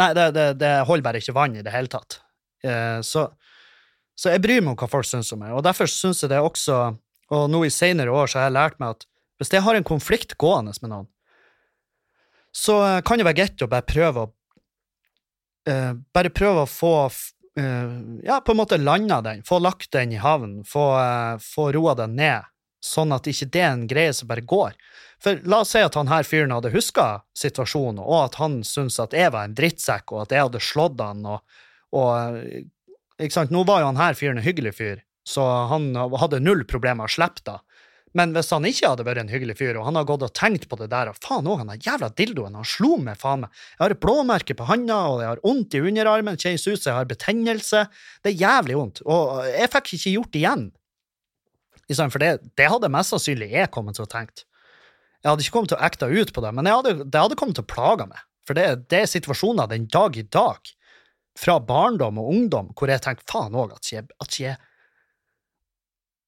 [0.00, 2.20] Nei, det, det, det, holder bare ikke vann i det hele tatt.
[2.64, 3.26] Uh, så,
[4.16, 6.40] så, jeg bryr meg om hva folk syns om meg, og derfor syns jeg det
[6.44, 6.76] også
[7.32, 9.06] Og nå i seinere år så har jeg lært meg at
[9.40, 11.06] hvis jeg har en konflikt gående med noen,
[12.52, 14.28] så eh, kan det være greit å bare prøve å
[15.70, 16.92] uh, Bare prøve å få
[18.22, 21.96] Ja, på en måte landa den, få lagt den i havn, få, uh, få roa
[21.98, 22.46] den ned,
[22.80, 24.76] sånn at ikke det er en greie som bare går.
[25.20, 29.00] For la oss si at han her fyren hadde huska situasjonen, og at han syntes
[29.02, 31.42] at jeg var en drittsekk, og at jeg hadde slått han, og,
[31.92, 33.52] og ikke sant?
[33.52, 37.10] Nå var jo han her fyren en hyggelig fyr, så han hadde null problemer med
[37.10, 37.58] å slippe det.
[38.18, 40.66] Men hvis han ikke hadde vært en hyggelig fyr, og han har gått og tenkt
[40.70, 43.62] på det der, og faen òg, han der jævla dildoen, han slo meg, faen meg,
[43.76, 46.90] jeg har et blåmerke på handa, og jeg har vondt i underarmen, kjennes ut som
[46.90, 47.84] jeg har betennelse,
[48.24, 50.66] det er jævlig vondt, og jeg fikk ikke gjort det igjen.
[52.00, 54.46] For det, det hadde mest sannsynlig jeg kommet til å tenke.
[55.20, 57.58] Jeg hadde ikke kommet til å ekte ut på det, men hadde, det hadde kommet
[57.58, 58.26] til å plage meg.
[58.46, 60.70] For det, det, er situasjoner den dag i dag,
[61.38, 64.56] fra barndom og ungdom, hvor jeg tenker faen òg at at jeg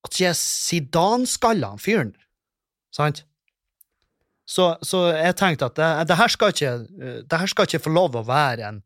[0.06, 2.14] at jeg Zidane-skalla fyren.
[2.94, 3.24] Sant?
[4.48, 6.72] Så, så, jeg tenkte at det, det, her skal ikke,
[7.24, 8.80] det her skal ikke få lov å være en,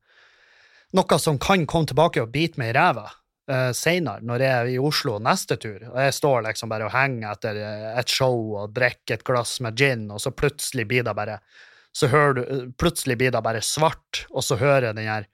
[0.95, 4.71] noe som kan komme tilbake og bite meg i ræva uh, seinere, når jeg er
[4.75, 7.63] i Oslo neste tur, og jeg står liksom bare og henger etter
[7.97, 11.41] et show og drikker et glass med gin, og så plutselig blir det bare
[11.97, 15.29] så hører du, plutselig blir det bare svart, og så hører jeg den her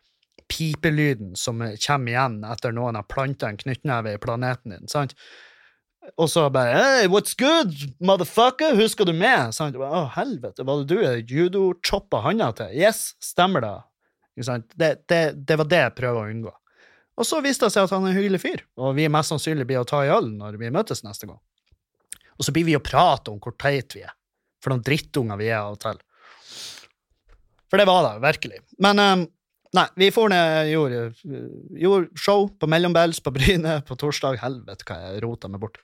[0.53, 4.91] pipelyden som kommer igjen etter noen har planta en knyttneve i planeten din.
[4.91, 5.17] sant?
[6.19, 8.75] Og så bare Hey, what's good, motherfucker?
[8.79, 9.53] Husker du meg?
[9.55, 12.75] Sånn, Å, helvete, var det du jeg judo-choppa handa til?
[12.75, 13.77] Yes, stemmer det.
[14.75, 16.53] Det, det, det, var det jeg prøver å unngå.
[17.21, 19.67] Og så viste det seg at han er en hyggelig fyr, og vi mest sannsynlig
[19.69, 21.39] blir å ta i øl når vi møtes neste gang.
[22.39, 24.15] Og så blir vi å prate om hvor teit vi er,
[24.65, 26.01] for noen drittunger vi er av og til.
[27.71, 28.63] For det var det, virkelig.
[28.85, 29.27] Men um,
[29.73, 30.99] Nei, vi får ned, gjorde,
[31.81, 34.37] gjorde show på Mellombels på Bryne på torsdag.
[34.43, 35.81] Helvete, hva jeg rota meg bort.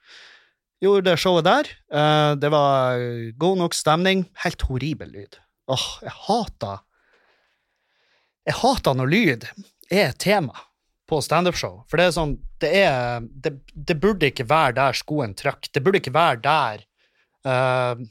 [0.84, 1.70] Gjorde showet der.
[1.88, 3.00] Uh, det var
[3.40, 4.26] god nok stemning.
[4.44, 5.40] Helt horribel lyd.
[5.72, 6.84] Åh, jeg hater
[8.48, 9.48] Jeg hater når lyd
[9.92, 10.54] er tema
[11.08, 11.82] på standup-show.
[11.88, 15.68] For det er sånn det, er, det, det, burde ikke være der skoen trakk.
[15.72, 16.84] Det burde ikke være der
[17.48, 18.06] uh,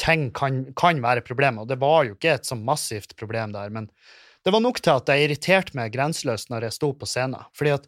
[0.00, 1.64] ting kan, kan være problemet.
[1.64, 3.92] Og det var jo ikke et så massivt problem der, men
[4.44, 7.46] det var nok til at jeg irriterte meg grenseløst når jeg sto på scenen.
[7.56, 7.86] fordi at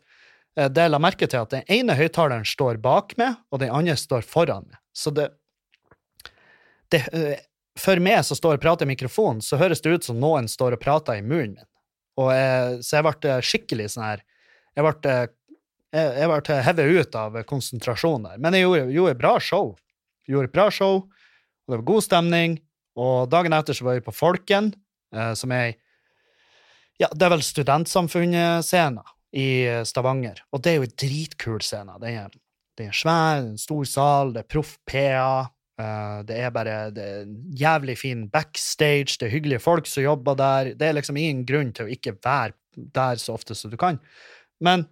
[0.56, 3.72] eh, det jeg la merke til, at den ene høyttaleren står bak meg, og den
[3.72, 4.80] andre står foran meg.
[4.96, 5.30] Så det,
[6.92, 7.44] det eh,
[7.76, 10.78] For meg som står og prater i mikrofonen, så høres det ut som noen står
[10.78, 11.72] og prater i munnen min.
[12.16, 14.22] Og jeg, så jeg ble skikkelig sånn her
[14.72, 15.16] Jeg ble,
[15.92, 18.38] jeg, jeg ble hevet ut av konsentrasjonen der.
[18.40, 19.74] Men jeg gjorde, gjorde bra show.
[20.24, 22.56] Gjorde bra show, og det var god stemning.
[22.96, 24.72] Og dagen etter så var vi på Folken,
[25.12, 25.76] eh, som er ei
[27.02, 29.04] ja, det er vel Studentsamfunnet-scena
[29.36, 29.48] i
[29.84, 31.98] Stavanger, og det er jo en dritkul scene.
[32.00, 32.32] Det er,
[32.78, 35.46] det er svær, en stor sal, det er proff PA.
[35.76, 40.36] Uh, det er bare det er jævlig fin backstage, det er hyggelige folk som jobber
[40.38, 40.70] der.
[40.72, 44.00] Det er liksom ingen grunn til å ikke være der så ofte som du kan.
[44.60, 44.86] Men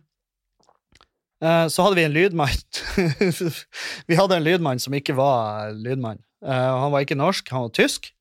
[1.40, 2.60] uh, så hadde vi en lydmann.
[4.10, 6.20] vi hadde en lydmann som ikke var lydmann.
[6.44, 6.52] Uh,
[6.84, 8.12] han var ikke norsk, han var tysk.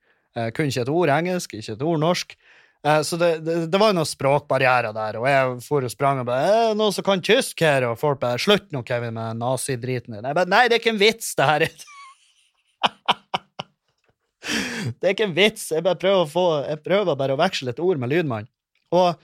[0.55, 2.37] kunne ikke et ord engelsk, ikke et ord norsk.
[2.87, 6.19] Eh, så det, det, det, var jo noen språkbarrierer der, og jeg for og sprang
[6.19, 9.39] og bare «Eh, 'Noen som kan tysk her?' Og folk bare 'Slutt nå, Kevin, med
[9.39, 10.27] nazidriten din'.
[10.27, 11.63] Jeg bare 'Nei, det er ikke en vits, det her'.
[14.99, 15.71] det er ikke en vits.
[15.71, 18.51] Jeg bare prøver, å få, jeg prøver bare å veksle et ord med lydmann.
[18.91, 19.15] Og,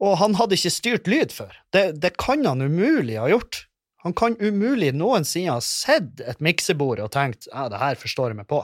[0.00, 1.52] og han hadde ikke styrt lyd før.
[1.74, 3.66] Det, det kan han umulig ha gjort.
[4.06, 8.40] Han kan umulig noensinne ha sett et miksebord og tenkt ja, det her forstår jeg
[8.40, 8.62] meg på.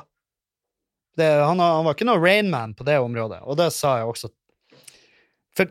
[1.18, 4.31] Det, han, han, var ikke noe Rainman på det området, og det sa jeg også.
[5.55, 5.70] For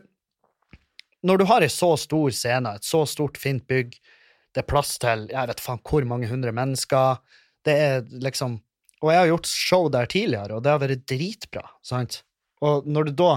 [1.24, 3.96] når du har ei så stor scene, et så stort, fint bygg,
[4.54, 7.18] det er plass til jeg vet faen hvor mange hundre mennesker,
[7.66, 8.60] det er liksom
[9.04, 12.22] Og jeg har gjort show der tidligere, og det har vært dritbra, sant?
[12.64, 13.32] Og når du da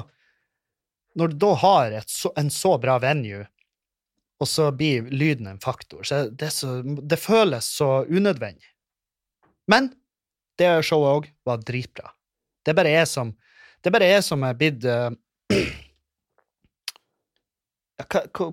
[1.18, 3.48] når du da har så, en så bra venue,
[4.38, 8.70] og så blir lyden en faktor, så det, så, det føles så unødvendig.
[9.68, 9.90] Men
[10.58, 12.12] det showet òg var dritbra.
[12.66, 13.36] Det bare er som
[13.84, 15.14] Det bare jeg som er blitt uh,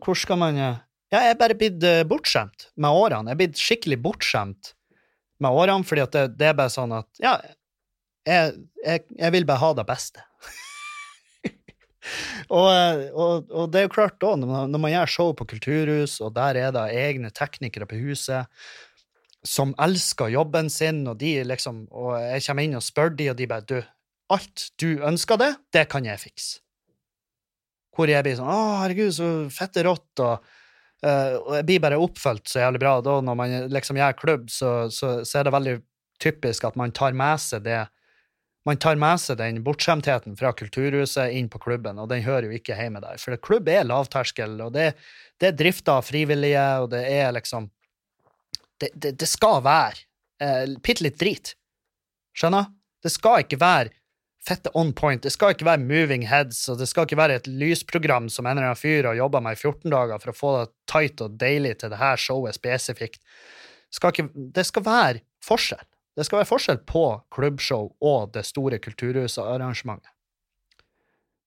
[0.05, 0.77] Hvor skal man uh,
[1.11, 3.31] Ja, jeg er bare blitt uh, bortskjemt med årene.
[3.31, 4.75] Jeg er blitt skikkelig bortskjemt
[5.43, 7.39] med årene, fordi det, det er bare sånn at Ja,
[8.29, 10.23] jeg, jeg, jeg vil bare ha det beste.
[12.59, 12.71] og,
[13.13, 16.17] og, og, det er jo klart, da, når man, når man gjør show på kulturhus,
[16.25, 18.49] og der er det egne teknikere på huset
[19.45, 23.39] som elsker jobben sin, og de liksom Og jeg kommer inn og spør de, og
[23.39, 23.79] de bare Du,
[24.33, 26.61] alt du ønsker det, det kan jeg fikse.
[27.95, 30.55] Hvor jeg blir sånn Å, herregud, så fette rått, og,
[31.05, 32.97] uh, og jeg blir bare oppfølgt så jævlig bra.
[33.05, 35.77] Da når man liksom gjør klubb, så, så, så er det veldig
[36.23, 37.85] typisk at man tar med seg det
[38.65, 42.57] man tar med seg den bortskjemtheten fra kulturhuset inn på klubben, og den hører jo
[42.57, 43.19] ikke hjemme der.
[43.21, 44.95] For klubb er lavterskel, og det,
[45.37, 47.69] det er drifta av frivillige, og det er liksom
[48.85, 50.05] Det, det, det skal være
[50.45, 51.55] eh, bitte litt drit.
[52.37, 52.69] Skjønner?
[53.05, 53.93] Det skal ikke være
[54.45, 55.23] fette on point.
[55.25, 58.59] Det skal ikke være moving heads, og det skal ikke være et lysprogram som en
[58.59, 61.39] eller annen fyr har jobba med i 14 dager for å få det tight og
[61.41, 63.23] deilig til det her showet spesifikt.
[63.95, 65.85] Skal ikke, det skal være forskjell.
[66.15, 70.11] Det skal være forskjell på klubbshow og det store kulturhusarrangementet.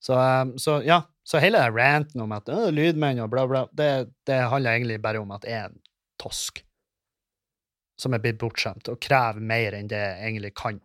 [0.04, 4.42] Så, um, så, ja, så hele ranten om at lydmenn og bla, bla, det, det,
[4.52, 5.82] handler egentlig bare om at jeg er en
[6.22, 6.62] tosk
[7.98, 10.80] som er blitt bortskjemt og krever mer enn det jeg egentlig kan.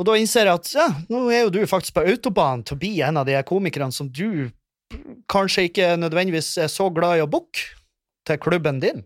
[0.00, 2.80] Og da innser jeg at ja, nå er jo du faktisk på autobahn til å
[2.80, 4.48] bli en av de komikerne som du
[5.30, 7.66] kanskje ikke nødvendigvis er så glad i å booke
[8.26, 9.04] til klubben din.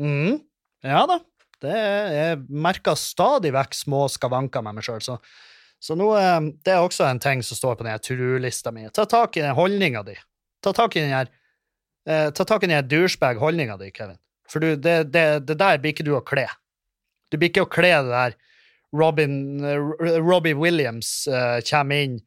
[0.00, 0.38] Mm.
[0.86, 1.20] Ja da.
[1.58, 5.02] Det jeg merker stadig vekk små skavanker med meg sjøl.
[5.02, 5.16] Så,
[5.82, 8.86] så nå, eh, det er også en ting som står på den to-do-lista mi.
[8.94, 10.14] Ta tak i den holdninga di.
[10.62, 11.28] Ta tak i den her
[12.06, 14.20] eh, Ta tak i den douchebag-holdninga di, Kevin.
[14.48, 16.46] For du, det, det, det, der blir ikke du å kle.
[17.28, 18.38] Du blir ikke å kle det der
[18.96, 22.18] Robin, uh, Robbie Williams uh, kommer inn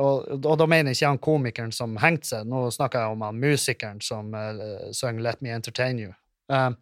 [0.00, 3.24] og, og, da mener jeg ikke han komikeren som hengte seg, nå snakker jeg om
[3.26, 6.14] han musikeren som uh, synger Let Me Entertain You.
[6.48, 6.72] Uh,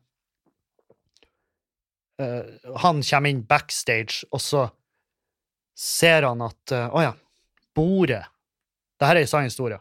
[2.23, 4.69] uh, han kommer inn backstage, og så
[5.75, 7.15] ser han at Å uh, ja,
[7.75, 8.23] bordet
[9.01, 9.81] Dette er en sann historie.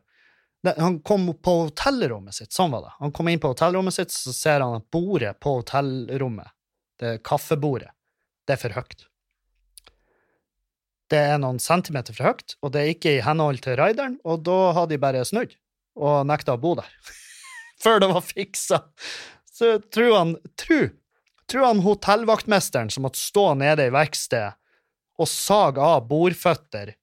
[0.68, 2.96] Han kom på hotellrommet sitt, sånn var det.
[3.00, 6.52] Han kom inn på hotellrommet sitt, så ser han at bordet på hotellrommet,
[7.00, 7.94] det kaffebordet,
[8.48, 9.06] det er for høyt.
[11.10, 14.44] Det er noen centimeter for høyt, og det er ikke i henhold til rideren, og
[14.46, 15.56] da har de bare snudd
[16.00, 16.92] og nekta å bo der.
[17.84, 18.84] Før det var fiksa.
[19.48, 20.92] Så tror han, Tru!
[21.50, 24.54] tror han hotellvaktmesteren som måtte stå nede i verkstedet
[25.20, 26.94] og sage av bordføtter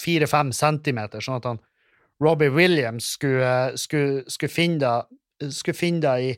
[0.00, 1.60] fire-fem centimeter, sånn at han
[2.22, 4.52] Robbie Williams skulle, skulle, skulle
[5.74, 6.32] finne det, i,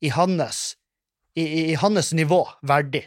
[0.00, 0.76] i, hans,
[1.34, 3.04] i, i, hans nivå verdig,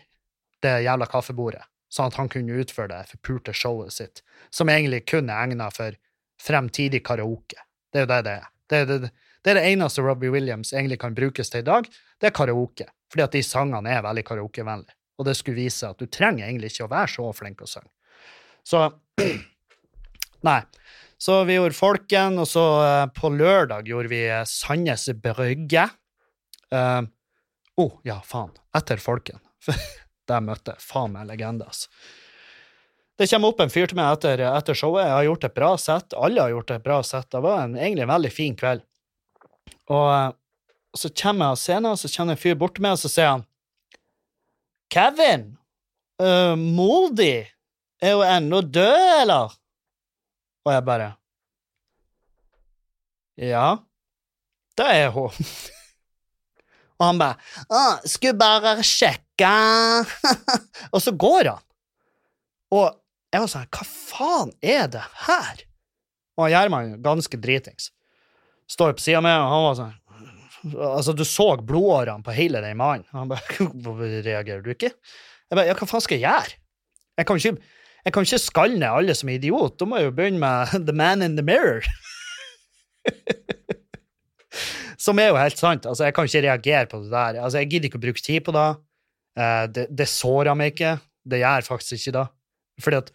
[0.62, 5.32] det jævla kaffebordet, sånn at han kunne utføre det forpurte showet sitt, som egentlig kun
[5.32, 5.96] er egna for
[6.42, 7.64] fremtidig karaoke.
[7.92, 8.50] Det er jo det det er.
[8.72, 9.12] Det er det,
[9.44, 11.88] det er det eneste Robbie Williams egentlig kan brukes til i dag,
[12.20, 12.88] det er karaoke.
[13.12, 14.96] Fordi at de sangene er veldig karaokevennlige.
[15.20, 17.92] Og det skulle vise at du trenger egentlig ikke å være så flink å synge.
[18.64, 18.86] Så
[20.48, 20.62] Nei.
[21.22, 25.84] Så vi gjorde Folken, og så uh, på lørdag gjorde vi uh, Sandnes Brygge.
[26.74, 27.04] Uh,
[27.78, 28.50] oh, ja, faen.
[28.74, 29.38] Etter Folken.
[30.30, 31.92] Der møtte jeg faen meg legende, altså.
[33.22, 35.06] Det kommer opp en fyr til meg etter, etter, showet.
[35.06, 36.18] Jeg har gjort et bra sett.
[36.18, 37.30] Alle har gjort et bra sett.
[37.30, 38.82] Det var en, egentlig en veldig fin kveld.
[39.94, 43.04] Og så kommer jeg av scenen, og så kommer en fyr bort til meg, og
[43.04, 43.46] så sier han
[44.92, 45.52] Kevin,
[46.18, 49.61] uh, mor er jo ennå død, eller?
[50.66, 51.10] Og jeg bare
[53.42, 53.68] Ja,
[54.78, 55.32] det er hun.
[57.00, 59.52] og han bare skulle bare sjekke
[60.94, 61.64] Og så går han.
[62.72, 62.86] Og
[63.32, 65.66] jeg var sånn Hva faen er det her?
[66.40, 67.90] Og Gjerman, ganske dritings,
[68.72, 69.98] står på sida mi, og han var sånn
[70.62, 73.08] Altså, du så blodårene på hele den mannen.
[73.16, 73.42] Han bare
[73.82, 74.92] Hvorfor reagerer du ikke?
[74.94, 76.60] Jeg bare Ja, hva faen skal jeg gjøre?
[77.18, 77.56] Jeg kan ikke
[78.06, 79.78] Jeg kan ikke skalle ned alle som er idiot.
[79.80, 81.86] Da må jeg jo begynne med The Man in the Mirror.
[85.02, 85.88] som er jo helt sant.
[85.90, 87.42] Altså, jeg kan ikke reagere på det der.
[87.42, 88.70] Altså, jeg gidder ikke å bruke tid på det.
[89.40, 90.96] Uh, det, det sårer meg ikke.
[91.32, 92.28] Det gjør faktisk ikke det.
[92.82, 93.12] Fordi at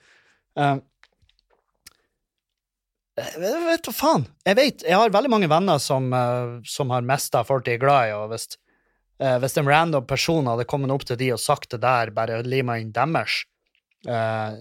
[0.60, 0.76] uh,
[3.16, 4.26] jeg vet hva faen.
[4.44, 7.82] Jeg vet, jeg har veldig mange venner som, uh, som har mista folk de er
[7.82, 8.58] glad i, og hvis,
[9.16, 12.76] hvis en random person hadde kommet opp til de og sagt det der, bare lima
[12.82, 13.46] inn deres
[14.08, 14.56] uh,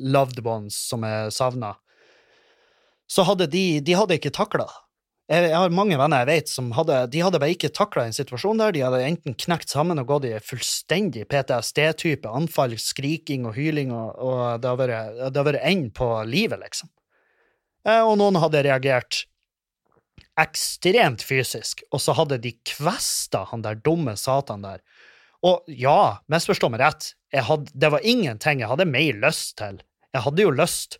[0.00, 1.74] loved ones som er savna,
[3.06, 4.82] så hadde de, de hadde ikke takla det.
[5.26, 8.60] Jeg, har mange venner jeg vet som hadde, de hadde bare ikke takla en situasjon
[8.62, 8.74] der.
[8.76, 14.12] De hadde enten knekt sammen og gått i fullstendig PTSD-type anfall, skriking og hyling, og,
[14.22, 16.92] og det har vært, det enden på livet, liksom.
[17.86, 19.24] Eh, og noen hadde reagert
[20.38, 24.82] ekstremt fysisk, og så hadde de kvesta han der dumme satan der.
[25.44, 29.82] Og ja, misforstå meg rett, hadde, det var ingenting jeg hadde mer lyst til.
[30.14, 30.98] Jeg hadde jo lyst,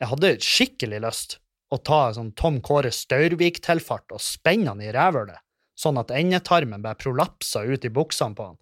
[0.00, 1.38] jeg hadde skikkelig lyst,
[1.72, 5.40] å ta sånn Tom Kåre Staurvik-tilfart og spenne han i rævhølet,
[5.78, 8.58] sånn at endetarmen bare prolapsa ut i buksene på han.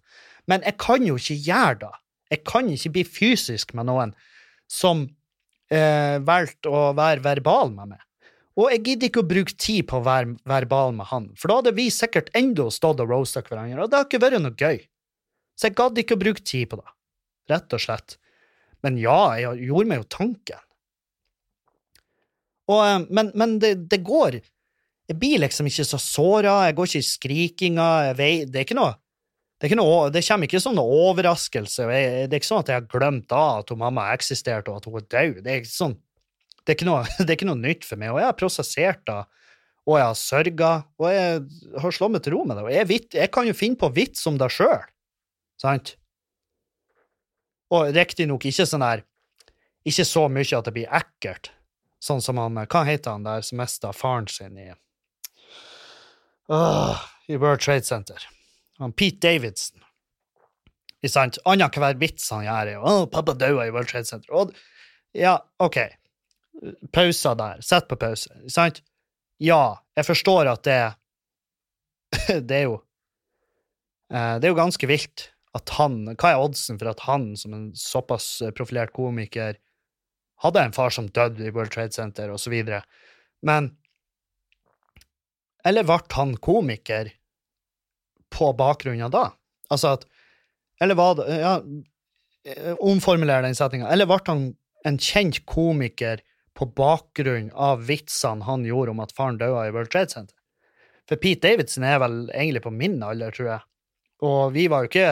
[0.47, 1.91] Men jeg kan jo ikke gjøre det.
[2.31, 4.13] Jeg kan ikke bli fysisk med noen
[4.71, 5.03] som
[5.71, 8.05] eh, valgte å være verbal med meg.
[8.59, 11.61] Og jeg gidder ikke å bruke tid på å være verbal med han, for da
[11.61, 14.81] hadde vi sikkert enda stått og roasta hverandre, og det har ikke vært noe gøy.
[15.55, 16.91] Så jeg gadd ikke å bruke tid på det,
[17.53, 18.17] rett og slett.
[18.83, 20.65] Men ja, jeg gjorde meg jo tanken.
[22.71, 26.89] Og, eh, men, men det, det, går Jeg blir liksom ikke så såra, jeg går
[26.89, 27.87] ikke i skrikinga,
[28.17, 28.95] det er ikke noe
[29.61, 31.85] det, noe, det, kommer ikke som noen overraskelse.
[31.85, 34.87] Det er ikke sånn at jeg har glemt da at hun mamma eksisterte, og at
[34.89, 35.35] hun er død.
[35.45, 35.93] Det er, ikke sånn,
[36.67, 38.13] det, er noe, det er ikke noe, nytt for meg.
[38.13, 39.21] Og jeg har prosessert det,
[39.89, 40.71] og jeg har sørga,
[41.01, 42.65] og jeg har slått meg til ro med det.
[42.67, 44.83] Og jeg, vitt, jeg kan jo finne på vits om det sjøl,
[45.61, 45.95] sant?
[47.71, 49.05] Og riktignok ikke sånn der
[49.87, 51.53] Ikke så mye at det blir ekkelt,
[52.03, 54.67] sånn som han Hva heter han der som mista faren sin i
[56.51, 56.99] uh,
[57.31, 58.27] I World Trade Center?
[58.81, 59.79] Han Pete Davidson.
[61.01, 61.39] Ikke sant?
[61.49, 64.33] Annenhver vits han gjør, er jo 'Å, pappa daua i World Trade Center'.
[64.35, 64.53] Og,
[65.17, 65.79] ja, OK.
[66.93, 67.61] Pauser der.
[67.63, 68.33] Sett på pause.
[68.51, 68.81] Sant?
[69.41, 70.79] Ja, jeg forstår at det
[72.47, 72.75] Det er jo
[74.11, 77.55] eh, Det er jo ganske vilt at han Hva er oddsen for at han, som
[77.55, 79.57] en såpass profilert komiker,
[80.43, 82.83] hadde en far som døde i World Trade Center, og så videre?
[83.43, 83.73] Men
[85.65, 87.11] Eller ble han komiker
[88.31, 89.25] på bakgrunn av da?
[89.73, 90.07] Altså at
[90.81, 91.57] Eller var det Ja,
[92.81, 93.89] omformuler den setninga.
[93.91, 94.47] Eller ble han
[94.87, 96.23] en kjent komiker
[96.57, 100.35] på bakgrunn av vitsene han gjorde om at faren døde i World Trade Center?
[101.09, 103.65] For Pete Davidson er vel egentlig på min alder, tror jeg.
[104.21, 105.09] Og vi var jo ikke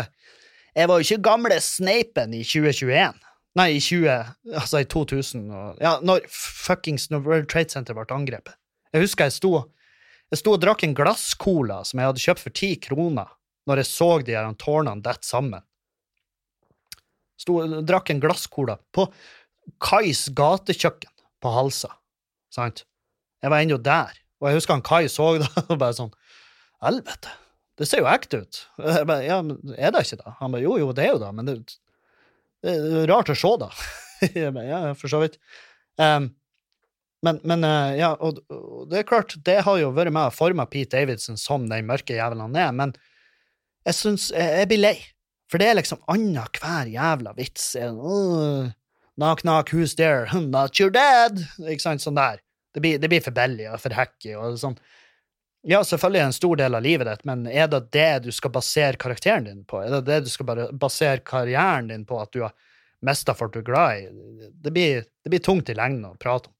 [0.77, 3.17] Jeg var jo ikke gamle Snapen i 2021.
[3.57, 4.11] Nei, i 20,
[4.53, 8.53] altså i 2000 og, Ja, når fuckings World Trade Center ble angrepet.
[8.93, 9.53] Jeg husker jeg sto
[10.29, 13.31] jeg sto og drakk en glasscola som jeg hadde kjøpt for ti kroner,
[13.65, 15.63] når jeg så de her tårnene dette sammen.
[17.39, 19.07] Sto drakk en glasscola på
[19.81, 21.09] Kais gatekjøkken
[21.43, 21.91] på Halsa,
[22.53, 22.85] sant?
[23.39, 26.11] Jeg var ennå der, og jeg husker han Kai så det og bare sånn
[26.83, 27.31] Helvete,
[27.79, 28.57] det ser jo ekte ut.
[28.79, 30.33] Jeg bare, ja, men er det ikke det?
[30.39, 31.55] Han bare jo, jo, det er jo det, men det,
[32.63, 33.67] det er rart å se, da.
[34.35, 35.37] Jeg bare, ja, for så vidt.
[35.99, 36.29] Um,
[37.23, 38.39] men, men uh, ja, og,
[38.91, 42.15] det er klart, det har jo vært med å forme Pete Davidson som den mørke
[42.15, 42.95] jævelen han er, men
[43.87, 44.97] jeg syns jeg, jeg, blir lei.
[45.51, 47.71] For det er liksom annenhver jævla vits.
[47.75, 48.71] Uh,
[49.19, 50.27] knock, knock, who's there?
[50.39, 51.43] Not your dad!
[51.59, 52.39] Ikke sant, sånn der.
[52.73, 54.77] Det blir, det blir for billig og for hacky og sånn.
[55.67, 58.29] Ja, selvfølgelig er det en stor del av livet ditt, men er det det du
[58.31, 59.81] skal basere karakteren din på?
[59.83, 60.47] Er det det du skal
[60.79, 62.53] basere karrieren din på, at du har
[63.03, 64.05] mista folk du er glad i?
[64.63, 66.55] Det blir, det blir tungt i lengden å prate om.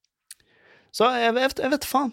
[0.92, 2.12] Så jeg, jeg, jeg vet faen.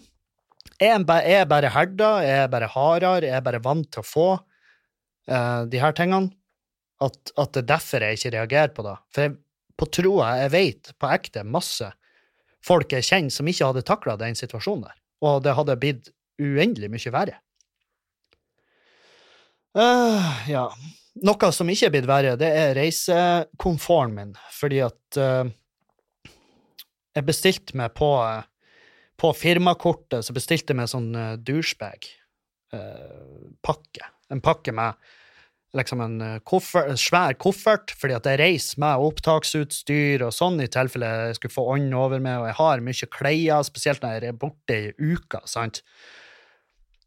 [0.77, 4.29] Jeg er bare herda, jeg er bare hardere, jeg er bare vant til å få
[4.37, 6.31] uh, de her tingene.
[7.03, 8.95] At, at, det er derfor jeg ikke reagerer på det.
[9.13, 9.35] For jeg,
[9.77, 11.91] på troa, jeg vet på ekte masse
[12.65, 14.97] folk jeg kjenner som ikke hadde takla den situasjonen der.
[15.27, 16.11] Og det hadde blitt
[16.43, 17.39] uendelig mye verre.
[19.77, 20.67] Uh, ja.
[21.25, 25.49] Noe som ikke er blitt verre, det er reisekomforten min, fordi at uh,
[27.17, 28.45] jeg bestilte meg på uh,
[29.17, 31.11] på firmakortet så bestilte jeg meg sånn
[31.45, 34.05] douchebag-pakke.
[34.05, 34.91] Eh, en pakke med
[35.77, 36.19] liksom en
[36.49, 41.39] koffert, en svær koffert, fordi at jeg reiser med opptaksutstyr og sånn, i tilfelle jeg
[41.39, 44.79] skulle få ånd over meg, og jeg har mye klær, spesielt når jeg er borte
[44.79, 45.83] i uka, sant.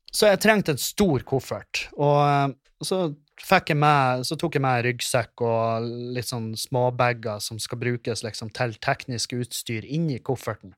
[0.09, 2.53] Så jeg trengte en stor koffert, og uh,
[2.85, 3.09] så
[3.39, 8.23] fikk jeg med, så tok jeg med ryggsekk og litt sånn småbager som skal brukes
[8.25, 10.73] liksom til teknisk utstyr inni kofferten.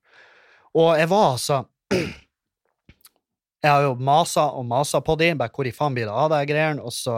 [0.78, 1.64] Og jeg var altså
[3.62, 6.32] Jeg har jo masa og masa på de, bare hvor i faen blir det av
[6.34, 7.14] de greiene, og så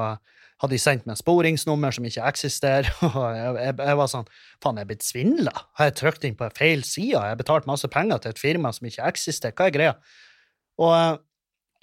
[0.63, 4.29] hadde de sendt meg sporingsnummer som ikke eksisterer, og jeg, jeg, var sånn
[4.63, 5.53] Faen, jeg er blitt svindla?
[5.75, 7.17] Har jeg trykt inn på feil side?
[7.17, 9.55] Jeg har betalt masse penger til et firma som ikke eksisterer?
[9.57, 9.93] Hva er greia?
[10.79, 11.19] Og,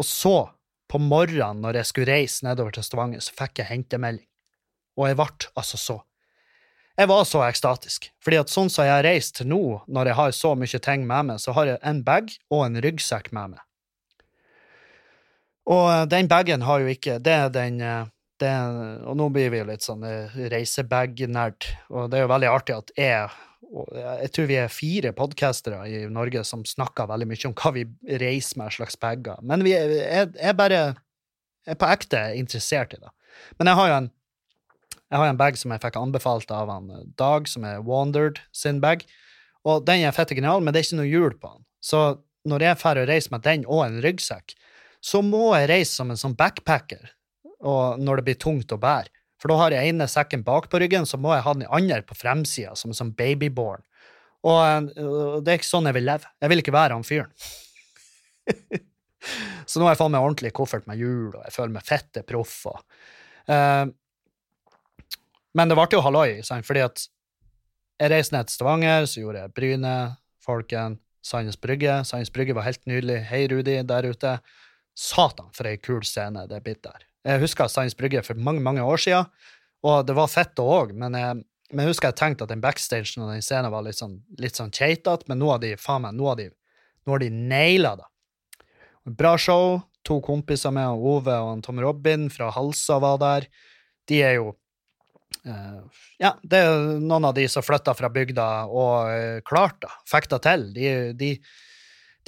[0.00, 0.36] og så,
[0.90, 4.26] på morgenen når jeg skulle reise nedover til Stavanger, så fikk jeg hentemelding.
[4.98, 5.28] Og jeg ble
[5.60, 5.96] altså så
[6.98, 8.08] Jeg var så ekstatisk.
[8.20, 11.04] Fordi at sånn som jeg har reist til nå, når jeg har så mye ting
[11.08, 13.62] med meg, så har jeg en bag og en ryggsekk med meg.
[15.70, 18.08] Og den bagen har jo ikke Det er den eh,
[18.42, 18.54] det,
[19.06, 22.76] Og nå blir vi jo litt sånn eh, reisebag-nerd, og det er jo veldig artig
[22.78, 27.52] at jeg Jeg tror vi er fire podkastere i Norge som snakker veldig mye om
[27.54, 27.84] hva vi
[28.18, 29.38] reiser med slags bager.
[29.46, 30.80] Men vi er, jeg, bare
[31.68, 33.12] er på ekte interessert i det.
[33.60, 34.08] Men jeg har jo en,
[34.98, 38.82] jeg har en bag som jeg fikk anbefalt av en Dag, som er Wandered sin
[38.82, 39.06] bag.
[39.62, 41.64] Og den er fette genial, men det er ikke noe hjul på den.
[41.78, 42.02] Så
[42.50, 44.56] når jeg drar og reiser med den og en ryggsekk,
[44.98, 47.12] så må jeg reise som en sånn backpacker
[47.60, 49.12] og når det blir tungt å bære.
[49.40, 52.02] For da har jeg ene sekken bak på ryggen, så må jeg ha den andre
[52.04, 53.82] på fremsida, som sånn babyborn.
[54.48, 56.28] Og uh, det er ikke sånn jeg vil leve.
[56.40, 57.32] Jeg vil ikke være han fyren.
[59.68, 62.24] så nå har jeg fått meg ordentlig koffert med hjul, og jeg føler meg fette
[62.28, 62.58] proff.
[63.48, 63.88] Uh,
[65.56, 66.68] men det ble jo halloi, sant?
[66.68, 67.08] fordi at
[68.00, 69.94] jeg reiste ned til Stavanger, så gjorde jeg Bryne,
[70.40, 72.00] Folken, Sandnes Brygge.
[72.08, 73.18] Sandnes Brygge var helt nydelig.
[73.28, 74.38] Hei, Rudi, der ute.
[74.96, 77.09] Satan, for ei kul scene det er blitt der.
[77.26, 79.28] Jeg husker Sandnes Brygge for mange mange år siden,
[79.84, 81.40] og det var fett da òg, men, jeg,
[81.72, 84.56] men jeg husker jeg tenkte at den backstagen og den scenen var litt sånn, litt
[84.56, 86.48] sånn keitete, men nå har de faen meg, nå har de,
[87.08, 88.08] nå de naila det.
[89.16, 89.80] Bra show.
[90.08, 93.46] To kompiser med Ove og Tom Robin fra Halsa var der.
[94.08, 94.46] De er jo
[95.44, 95.80] uh,
[96.20, 99.98] Ja, det er noen av de som flytta fra bygda og uh, klarte det.
[100.08, 100.64] Fikk det til.
[100.76, 100.86] De,
[101.20, 101.30] de,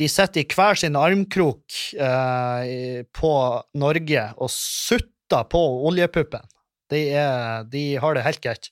[0.01, 3.33] de sitter i hver sin armkrok uh, på
[3.79, 6.45] Norge og sutter på oljepuppen.
[6.93, 8.71] De, er, de har det helt greit.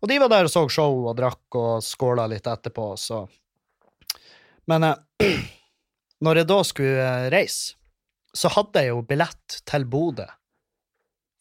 [0.00, 3.26] Og de var der og så show og drakk og skåla litt etterpå, så
[4.70, 4.86] Men
[6.24, 7.74] når jeg da skulle reise,
[8.36, 10.26] så hadde jeg jo billett til Bodø.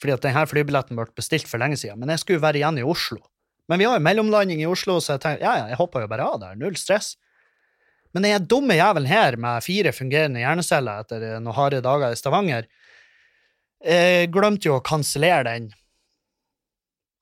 [0.02, 2.00] Fordi at denne flybilletten ble bestilt for lenge siden.
[2.00, 3.20] Men jeg skulle være igjen i Oslo.
[3.70, 6.10] Men vi har jo mellomlanding i Oslo, så jeg tenkte ja, ja, jeg hoppa jo
[6.10, 6.56] bare av der.
[6.58, 7.14] Null stress.
[8.14, 12.70] Men den dumme jævelen her, med fire fungerende hjerneceller etter noen harde dager i Stavanger,
[13.80, 15.70] jeg glemte jo å kansellere den.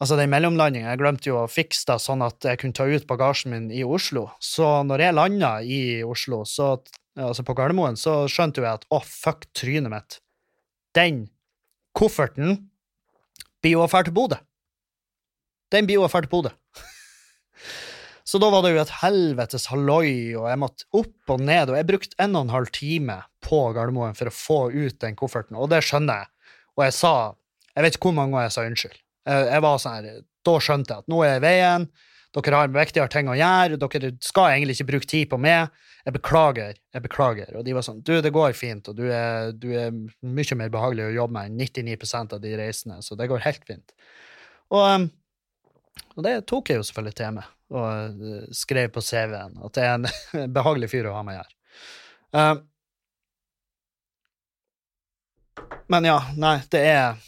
[0.02, 0.92] Altså den mellomlandinga.
[0.94, 3.84] Jeg glemte jo å fikse det sånn at jeg kunne ta ut bagasjen min i
[3.86, 4.28] Oslo.
[4.40, 6.76] Så når jeg landa i Oslo, så
[7.18, 10.20] altså på Gardermoen, så skjønte jeg at å, oh, fuck trynet mitt.
[10.98, 11.26] Den
[11.98, 12.70] kofferten
[13.62, 14.38] blir jo å dra til Bodø.
[15.74, 16.54] Den blir jo å dra til Bodø.
[18.28, 21.80] så da var det jo et helvetes halloi, og jeg måtte opp og ned, og
[21.80, 25.56] jeg brukte en og en halv time på Gardermoen for å få ut den kofferten,
[25.56, 26.34] og det skjønner jeg.
[26.78, 27.14] Og jeg sa
[27.78, 29.02] Jeg vet ikke hvor mange ganger jeg sa unnskyld.
[29.30, 31.86] Jeg, jeg var sånn her, Da skjønte jeg at nå er jeg i veien,
[32.38, 35.70] dere har viktigere ting å gjøre, dere skal egentlig ikke bruke tid på meg
[36.08, 37.50] jeg beklager, jeg beklager.
[37.60, 40.72] Og de var sånn, du, det går fint, og du er, du er mye mer
[40.72, 43.92] behagelig å jobbe med enn 99% av de reisende, så det går helt fint.
[44.72, 45.10] Og,
[46.16, 49.86] og det tok jeg jo selvfølgelig til meg, og uh, skrev på CV-en at det
[49.86, 51.54] er en behagelig fyr å ha med her.
[52.32, 52.64] Um,
[55.92, 57.24] men ja, nei, det er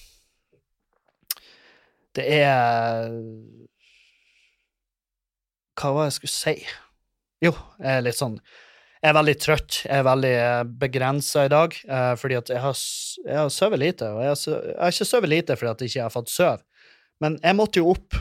[2.16, 3.14] Det er
[5.80, 6.56] Hva var det jeg skulle si?
[7.40, 8.42] Jo, jeg er litt sånn
[9.00, 9.76] jeg er veldig trøtt.
[9.86, 12.82] Jeg er veldig eh, begrensa i dag, eh, fordi at jeg har,
[13.24, 14.10] jeg har sovet lite.
[14.12, 16.84] Og jeg har, jeg har ikke sovet lite fordi at jeg ikke har fått sove,
[17.24, 18.18] men jeg måtte jo opp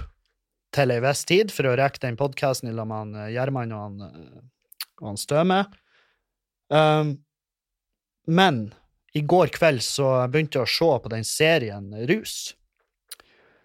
[0.74, 4.42] til ei viss tid for å rekke den podkasten sammen med Gjerman og han, eh,
[5.00, 5.62] og han Støme.
[6.68, 7.14] Um,
[8.28, 8.74] men
[9.16, 12.34] i går kveld så begynte jeg å se på den serien Rus,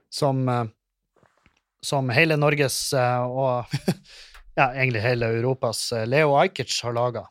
[0.07, 0.45] som,
[1.83, 3.67] som hele Norges og
[4.55, 7.27] ja, egentlig hele Europas eh, Leo Ajkic har laga.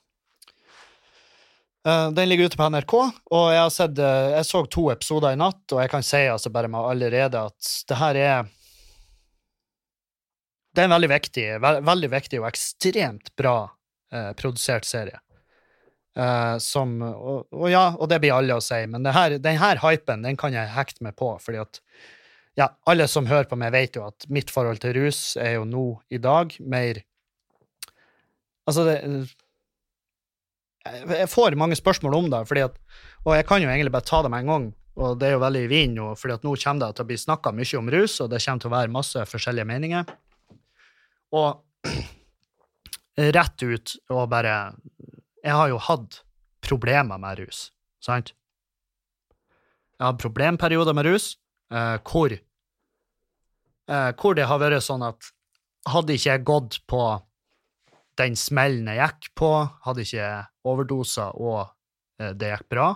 [1.88, 2.94] Eh, den ligger ute på NRK,
[3.30, 6.24] og jeg, har sett, eh, jeg så to episoder i natt, og jeg kan si
[6.30, 8.50] altså bare med allerede at det her er
[10.72, 13.56] Det er en veldig viktig, veldig viktig og ekstremt bra
[14.12, 15.20] eh, produsert serie.
[16.16, 19.80] Eh, som og, og, ja, og det blir alle å si, men her, den her
[19.84, 21.80] hypen den kan jeg hekte meg på, fordi at
[22.58, 25.64] ja, alle som hører på meg, vet jo at mitt forhold til rus er jo
[25.68, 27.00] nå i dag mer
[28.62, 29.00] Altså, det
[30.86, 32.76] Jeg får mange spørsmål om det, fordi at
[33.24, 34.68] Og jeg kan jo egentlig bare ta det med en gang.
[34.94, 37.16] og det er jo veldig i vinden nå, for nå kommer det til å bli
[37.16, 40.04] snakka mye om rus, og det kommer til å være masse forskjellige meninger.
[41.32, 41.88] Og
[43.36, 44.56] rett ut og bare
[45.42, 46.22] Jeg har jo hatt
[46.62, 47.66] problemer med rus,
[48.00, 48.32] sant?
[49.98, 51.32] Jeg har problemperioder med rus
[51.72, 55.32] eh, hvor, eh, hvor det har vært sånn at
[55.90, 57.02] hadde ikke jeg gått på
[58.20, 59.50] den smellen jeg gikk på,
[59.86, 61.60] hadde ikke jeg overdoser og
[62.20, 62.88] eh, det gikk bra,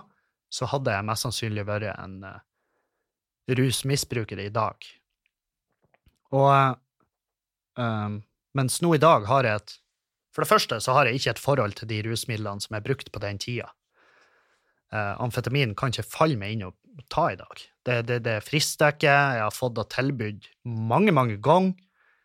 [0.47, 2.37] så hadde jeg mest sannsynlig vært en uh,
[3.51, 4.85] rusmisbruker i dag.
[6.31, 6.77] Og
[7.77, 8.21] um,
[8.57, 9.73] Mens nå i dag har jeg et
[10.33, 13.11] For det første så har jeg ikke et forhold til de rusmidlene som er brukt
[13.13, 13.71] på den tida.
[14.93, 16.75] Uh, amfetamin kan ikke falle meg inn og
[17.11, 17.63] ta i dag.
[17.85, 19.09] Det, det, det frister ikke.
[19.09, 21.73] Jeg har fått det tilbud mange, mange ganger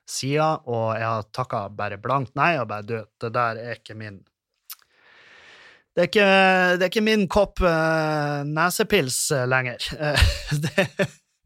[0.08, 3.96] siden, og jeg har takka bare blankt nei og bare du, det der er ikke
[3.96, 4.20] min
[5.92, 6.28] det er ikke,
[6.80, 9.76] det er ikke min kopp uh, nesepils uh, lenger.
[10.64, 10.86] det,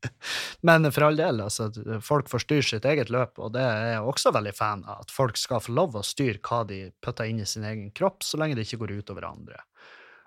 [0.69, 1.69] men for all del, altså,
[2.05, 5.05] folk får styre sitt eget løp, og det er jeg også veldig fan av.
[5.07, 8.25] At folk skal få lov å styre hva de putter inn i sin egen kropp,
[8.27, 9.61] så lenge det ikke går utover andre.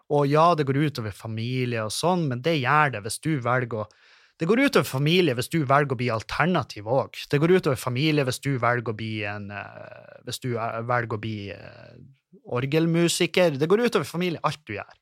[0.10, 3.84] Og ja, det går utover familie og sånn, men det gjør det hvis du velger
[3.84, 3.90] å
[4.40, 7.18] det går utover familie hvis du velger å bli alternativ òg.
[7.28, 11.20] Det går utover familie hvis du velger å bli en uh, Hvis du velger å
[11.20, 11.52] bli
[12.48, 13.58] orgelmusiker.
[13.60, 14.96] Det går utover familie, alt du gjør.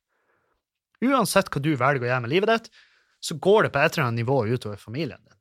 [1.06, 2.72] Uansett hva du velger å gjøre med livet ditt,
[3.20, 5.38] så går det på et eller annet nivå utover familien din.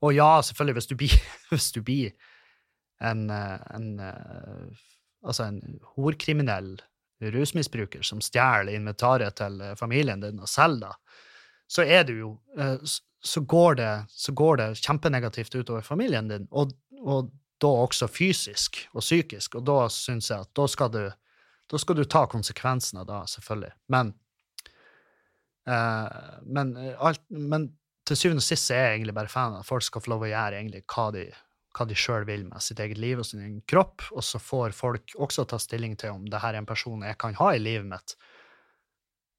[0.00, 1.16] Og ja, selvfølgelig, hvis du blir,
[1.50, 2.10] hvis du blir
[3.02, 3.88] en, en,
[5.26, 6.76] altså en horkriminell
[7.22, 11.18] rusmisbruker som stjeler inventaret til familien din og selger det,
[11.68, 12.30] så er du jo
[13.20, 16.46] så går det, så går det kjempenegativt utover familien din.
[16.50, 16.72] Og,
[17.02, 21.02] og da også fysisk og psykisk, og da syns jeg at da skal du,
[21.70, 23.72] da skal du ta konsekvensen av det, selvfølgelig.
[23.94, 24.14] Men, eh,
[25.68, 27.68] men, eh, alt, men,
[28.08, 30.24] til syvende og sist er jeg egentlig bare fan av at folk skal få lov
[30.24, 31.24] å gjøre egentlig hva de,
[31.76, 34.76] hva de sjøl vil med sitt eget liv og sin egen kropp, og så får
[34.76, 37.60] folk også ta stilling til om det her er en person jeg kan ha i
[37.60, 38.16] livet mitt,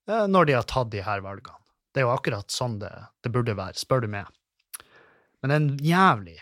[0.09, 1.57] eh, når de har tatt de her valgene.
[1.89, 2.91] Det er jo akkurat sånn det,
[3.25, 4.29] det burde være, spør du meg.
[5.41, 6.37] Men det er en jævlig,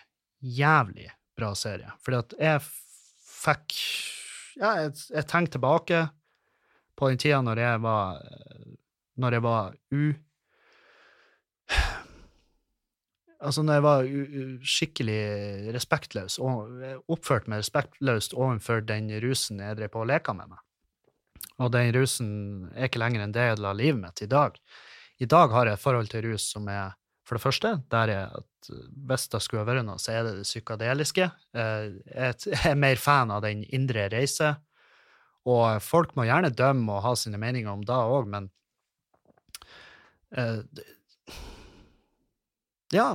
[0.58, 1.08] jævlig
[1.38, 1.94] bra serie.
[2.04, 2.68] Fordi at jeg
[3.38, 3.80] fikk
[4.58, 6.00] Ja, jeg, jeg tenkte tilbake
[6.98, 8.24] på den tida når jeg var
[9.18, 10.04] Når jeg var u...
[13.38, 14.08] Altså, når jeg var
[14.66, 15.22] skikkelig
[15.76, 16.72] respektløs, og
[17.06, 20.64] oppførte meg respektløst overfor den rusen jeg drev på og leka med meg.
[21.62, 22.32] Og den rusen
[22.74, 24.58] er ikke lenger en del av livet mitt i dag.
[25.22, 26.96] I dag har jeg et forhold til rus som er
[27.28, 28.70] for det første, der er at
[29.08, 31.26] hvis det skulle vært noe, så er det det psykadeliske.
[31.60, 34.54] Eh, jeg er mer fan av den indre reise.
[35.48, 38.50] Og folk må gjerne dømme og ha sine meninger om det òg, men
[42.94, 43.08] Ja,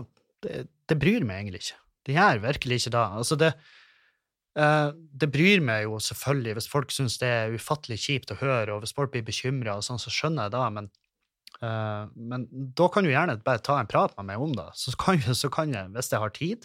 [0.45, 1.79] det, det, bryr meg egentlig ikke.
[2.07, 3.05] Det gjør virkelig ikke det.
[3.21, 3.53] Altså, det,
[4.59, 8.75] uh, det bryr meg jo selvfølgelig hvis folk syns det er ufattelig kjipt å høre,
[8.75, 10.93] og hvis folk blir bekymra, sånn, så skjønner jeg det, men
[11.63, 14.65] Uh, men da kan du gjerne bare ta en prat med meg om det.
[14.75, 16.65] Så kan, så kan jeg, hvis jeg har tid,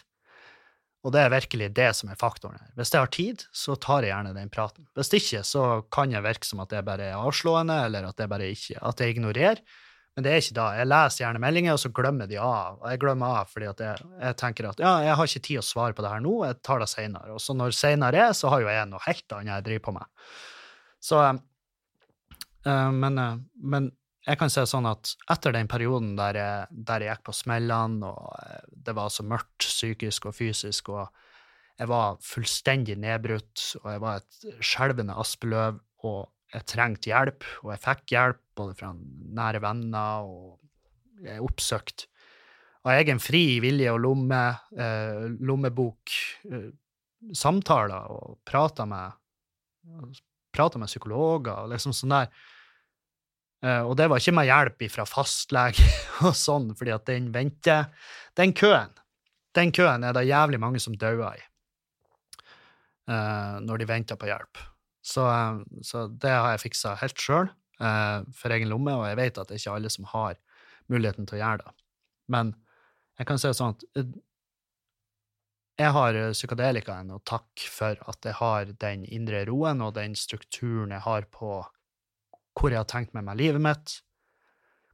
[1.06, 2.72] og det er virkelig det som er faktoren her.
[2.80, 4.88] Hvis jeg har tid, så tar jeg gjerne den praten.
[4.98, 8.50] Hvis ikke, så kan jeg virke som at det bare er avslående, eller at, bare
[8.56, 9.62] ikke, at jeg ignorerer.
[10.18, 10.63] Men det er ikke da.
[10.74, 12.80] Jeg leser gjerne meldinger, og så glemmer de av.
[12.82, 15.68] Og jeg glemmer av fordi jeg, jeg tenker at ja, jeg har ikke tid å
[15.68, 17.36] svare på det her nå, jeg tar det seinere.
[17.36, 19.93] Og så når seinere er, så har jo jeg noe helt annet jeg driver på
[19.99, 20.26] med.
[21.05, 23.91] Så uh, men, uh, men
[24.26, 28.09] jeg kan si sånn at etter den perioden der jeg, der jeg gikk på smellene,
[28.09, 31.05] og eh, det var så mørkt psykisk og fysisk, og
[31.78, 36.20] jeg var fullstendig nedbrutt, og jeg var et skjelvende aspeløv, og
[36.54, 38.91] jeg trengte hjelp, og jeg fikk hjelp både fra
[39.39, 42.08] nære venner, og jeg oppsøkt
[42.88, 44.43] av egen fri vilje og lomme,
[44.80, 46.14] eh, lommebok,
[46.52, 46.70] eh,
[47.36, 49.18] samtaler, og prata med,
[50.56, 52.32] med psykologer, og liksom sånn der
[53.66, 55.82] Eh, og det var ikke med hjelp fra fastlege
[56.30, 57.88] og sånn, fordi at den venter
[58.38, 58.93] Den køen
[59.58, 61.39] den køen er det jævlig mange som dauer i
[63.10, 64.60] uh, når de venter på hjelp.
[65.08, 69.36] Så, uh, så det har jeg fiksa helt sjøl, for egen lomme, og jeg vet
[69.38, 70.39] at det er ikke alle som har
[70.89, 71.74] muligheten til å gjøre det.
[72.34, 72.55] Men
[73.20, 74.08] jeg kan si sånn at
[75.78, 80.95] jeg har psykadelikaen å takke for at jeg har den indre roen og den strukturen
[80.95, 81.60] jeg har på
[82.58, 83.99] hvor jeg har tenkt med meg livet mitt,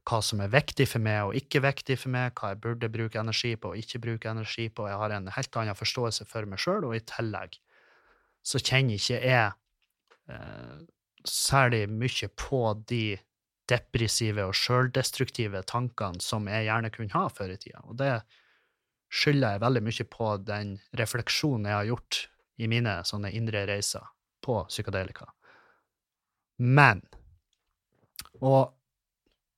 [0.03, 3.19] hva som er viktig for meg og ikke viktig for meg, hva jeg burde bruke
[3.21, 4.89] energi på og ikke bruke energi på.
[4.91, 7.55] Jeg har en helt annen forståelse for meg sjøl, og i tillegg
[8.43, 9.55] så kjenner ikke jeg eh,
[11.27, 13.17] særlig mye på de
[13.69, 17.83] depressive og sjøldestruktive tankene som jeg gjerne kunne ha før i tida.
[17.87, 18.11] Og det
[19.13, 22.19] skylder jeg veldig mye på den refleksjonen jeg har gjort
[22.61, 24.05] i mine sånne indre reiser
[24.43, 25.29] på psykadelika.
[26.59, 27.01] Men
[28.43, 28.73] Og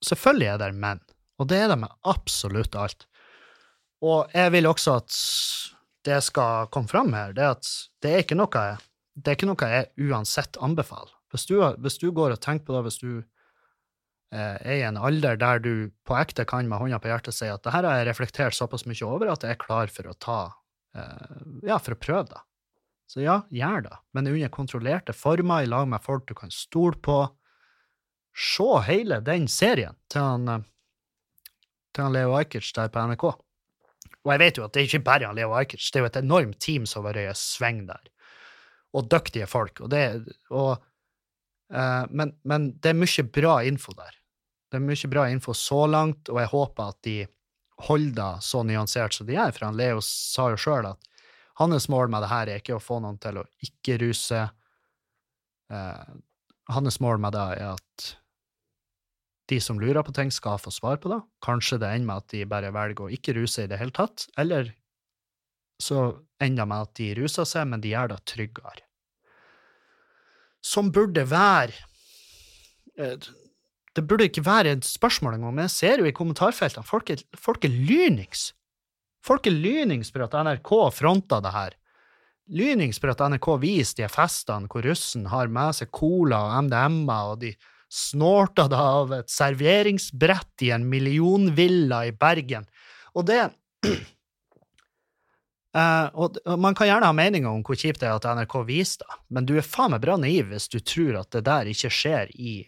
[0.06, 1.00] selvfølgelig er det men,
[1.40, 3.08] og det er det med absolutt alt.
[4.06, 5.16] Og jeg vil også at
[6.06, 7.70] det skal komme fram her, det at
[8.04, 8.78] det er ikke noe jeg,
[9.16, 11.14] det er ikke noe jeg uansett anbefaler.
[11.32, 15.00] Hvis du, hvis du går og tenker på det, hvis du eh, er i en
[15.00, 18.02] alder der du på ekte kan med hånda på hjertet si at det her har
[18.02, 20.42] jeg reflektert såpass mye over at jeg er klar for å ta
[20.98, 22.44] eh, Ja, for å prøve det.
[23.08, 26.98] Så ja, gjør det, men under kontrollerte former, i lag med folk du kan stole
[26.98, 27.20] på.
[28.36, 30.66] Se hele den serien til han, eh,
[31.96, 33.30] til han Leo Ajkic der på NRK.
[34.26, 36.10] Og jeg vet jo at det er ikke bare han Leo Ajkic, det er jo
[36.10, 38.12] et enormt team som har vært i sving der.
[38.96, 39.82] Og dyktige folk.
[39.84, 40.04] Og det,
[40.56, 40.84] og,
[41.74, 44.20] uh, men, men, det er mye bra info der.
[44.72, 47.18] Det er mye bra info så langt, og jeg håper at de
[47.86, 49.56] holder det så nyansert som de gjør.
[49.56, 51.10] For han Leo sa jo sjøl at
[51.60, 54.46] hans mål med det her er ikke å få noen til å ikke ruse.
[55.72, 56.16] Uh,
[56.72, 58.14] hans mål med det er at
[59.50, 61.20] de som lurer på ting, skal få svar på det.
[61.46, 64.26] Kanskje det ender med at de bare velger å ikke ruse i det hele tatt,
[64.42, 64.72] eller
[65.82, 66.08] så
[66.42, 68.85] ender det med at de ruser seg, men de gjør det tryggere.
[70.66, 71.76] Som burde være
[72.98, 73.18] eh,
[73.96, 77.22] Det burde ikke være et spørsmål engang, men jeg ser jo i kommentarfeltene folk er,
[77.40, 78.50] folk er lynings.
[79.26, 81.78] Folk er lynings for at NRK fronta det her.
[82.52, 87.22] Lynings for at NRK viser de festene hvor russen har med seg cola og MDMA,
[87.32, 87.56] og de
[87.90, 92.68] snorta det av et serveringsbrett i en millionvilla i Bergen.
[93.16, 93.40] Og det
[95.76, 99.04] uh, og, Man kan gjerne ha meninger om hvor kjipt det er at NRK viser
[99.04, 101.94] det, men du er faen meg bra naiv hvis du tror at det der ikke
[101.94, 102.64] skjer i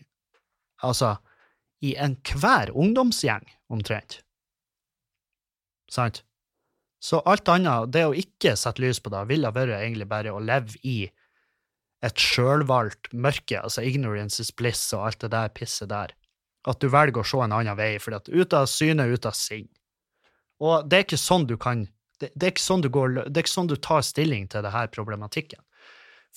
[0.85, 1.15] Altså,
[1.81, 4.19] i enhver ungdomsgjeng, omtrent.
[5.89, 6.21] Sant?
[6.99, 10.41] Så alt annet, det å ikke sette lys på det, ville vært egentlig bare å
[10.43, 11.07] leve i
[12.05, 16.13] et sjølvalgt mørke, altså ignorance is bliss og alt det der pisset der.
[16.67, 19.69] At du velger å se en annen vei, at ut av syne, ut av sinn.
[20.61, 21.85] Og det er ikke sånn du kan
[22.21, 24.83] det, det, er sånn du går, det er ikke sånn du tar stilling til denne
[24.93, 25.61] problematikken.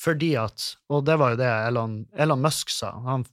[0.01, 3.27] Fordi at, og det var jo det Elon, Elon Musk sa, han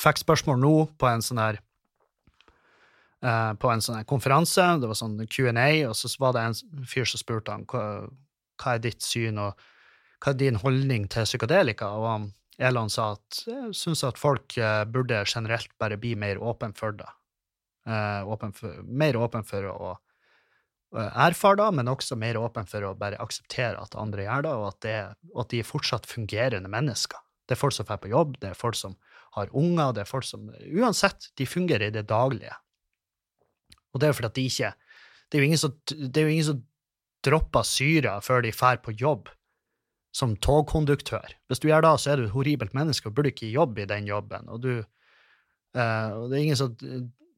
[0.00, 1.60] fikk spørsmål nå på en sånn her
[3.22, 6.86] uh, på en sånn her konferanse, det var sånn Q&A, og så var det en
[6.88, 7.84] fyr som spurte han hva,
[8.62, 9.58] hva er ditt syn, og
[10.22, 11.92] hva er din holdning til psykadelika?
[11.98, 12.30] Og
[12.62, 16.98] Elon sa at jeg syns at folk uh, burde generelt bare bli mer åpen for
[16.98, 17.10] det.
[17.86, 19.94] Uh, åpen for, mer åpen for å
[20.92, 24.66] erfare det, men også mer åpen for å bare akseptere at andre gjør det, og
[24.68, 24.96] at, det,
[25.32, 27.20] og at de er fortsatt fungerende mennesker.
[27.48, 28.96] Det er folk som drar på jobb, det er folk som
[29.36, 32.54] har unger, det er folk som Uansett, de fungerer i det daglige.
[33.92, 34.70] Og det er fordi at de ikke
[35.28, 36.64] Det er jo ingen som, jo ingen som
[37.24, 39.30] dropper syra før de drar på jobb
[40.12, 41.32] som togkonduktør.
[41.48, 43.88] Hvis du gjør det, så er du et horribelt menneske og burde ikke jobbe i
[43.88, 44.48] den jobben.
[44.52, 44.84] Og, du,
[45.72, 46.74] Uh, det er ingen som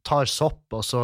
[0.05, 1.03] tar sopp, og så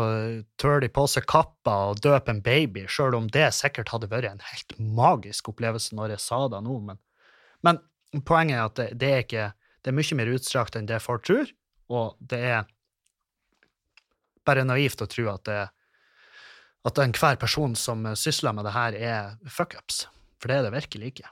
[0.60, 4.28] tør de på seg kappa og døper en baby, sjøl om det sikkert hadde vært
[4.30, 6.76] en helt magisk opplevelse når jeg sa det nå.
[6.90, 7.00] Men,
[7.66, 7.80] men
[8.28, 9.48] poenget er at det, det, er ikke,
[9.80, 11.50] det er mye mer utstrakt enn det folk tror,
[11.90, 12.68] og det er
[14.46, 15.60] bare naivt å tro at, det,
[16.88, 20.06] at enhver person som sysler med det her, er fuckups.
[20.40, 21.28] For det er det virkelig ikke.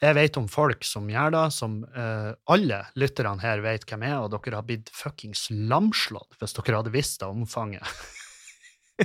[0.00, 4.16] Jeg vet om folk som gjør det, som uh, alle lytterne her vet hvem er,
[4.16, 7.84] og dere har blitt fuckings lamslått hvis dere hadde visst det omfanget.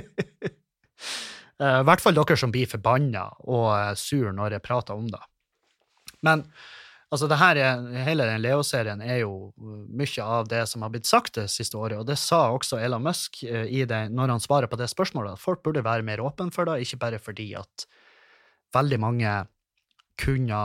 [1.82, 5.20] I hvert fall dere som blir forbanna og uh, sur når jeg prater om det.
[6.24, 6.46] Men
[7.12, 11.10] altså, det her er, hele den Leo-serien er jo mye av det som har blitt
[11.10, 14.72] sagt det siste året, og det sa også Elon Musk i det, når han svarer
[14.72, 17.84] på det spørsmålet, at folk burde være mer åpne for det, ikke bare fordi at
[18.72, 19.34] veldig mange
[20.16, 20.58] kunne,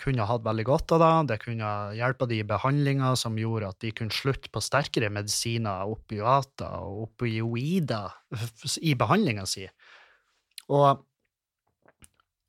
[0.00, 1.12] kunne hatt veldig godt av det.
[1.32, 5.88] Det kunne hjelpe de i behandlinger som gjorde at de kunne slutte på sterkere medisiner,
[5.88, 8.12] opioater og opioider,
[8.84, 9.66] i behandlinga si.
[10.68, 11.02] Og,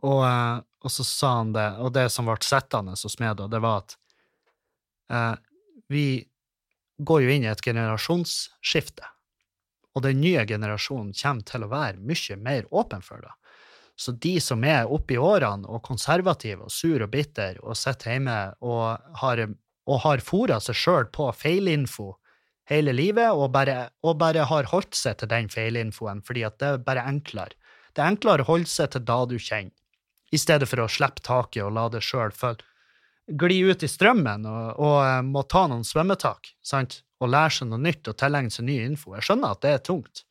[0.04, 3.64] og, og, så sa han det, og det som ble sittende hos meg da, det
[3.64, 3.98] var at
[5.12, 5.34] eh,
[5.92, 6.06] vi
[6.98, 9.08] går jo inn i et generasjonsskifte.
[9.96, 13.32] Og den nye generasjonen kommer til å være mye mer åpen for det.
[13.96, 18.16] Så de som er oppe i årene og konservative og sur og bitter og sitter
[18.16, 19.42] hjemme og har,
[19.88, 22.12] og har fora seg sjøl på feilinfo
[22.70, 26.72] hele livet, og bare, og bare, har holdt seg til den feilinfoen fordi at det
[26.74, 27.56] er bare enklere.
[27.96, 29.76] Det er enklere å holde seg til da du kjenner,
[30.34, 32.34] i stedet for å slippe taket og la det sjøl
[33.28, 37.02] gli ut i strømmen og, og eh, må ta noen svømmetak sant?
[37.24, 39.14] og lære seg noe nytt og tilegne seg ny info.
[39.16, 40.26] Jeg skjønner at det er tungt,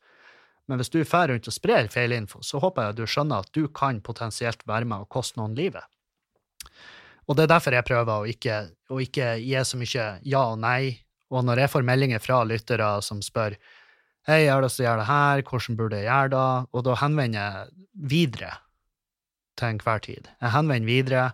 [0.67, 3.45] men hvis du drar rundt og sprer feil info, så håper jeg at du skjønner
[3.45, 5.85] at du kan potensielt være med og koste noen livet.
[7.25, 8.59] Og det er derfor jeg prøver å ikke,
[8.93, 11.01] å ikke gi så mye ja og nei.
[11.33, 13.57] Og når jeg får meldinger fra lyttere som spør
[14.29, 16.45] hei, jeg har lyst til å gjøre det her, hvordan burde jeg gjøre det?
[16.73, 18.51] Og da henvender jeg videre
[19.57, 20.29] til enhver tid.
[20.41, 21.25] Jeg henvender videre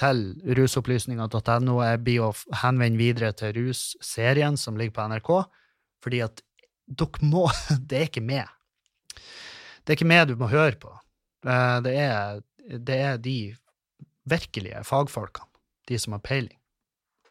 [0.00, 0.22] til
[0.58, 1.76] rusopplysninger.no.
[1.84, 5.32] Jeg blir å henvende videre til Russerien, som ligger på NRK,
[6.04, 6.44] fordi at
[6.88, 7.46] dere må
[7.88, 8.48] Det er ikke meg.
[9.82, 10.92] Det er ikke meg du må høre på.
[11.46, 12.42] Eh, det er,
[12.78, 13.38] det er de
[14.30, 15.50] virkelige fagfolkene,
[15.90, 16.58] de som har peiling,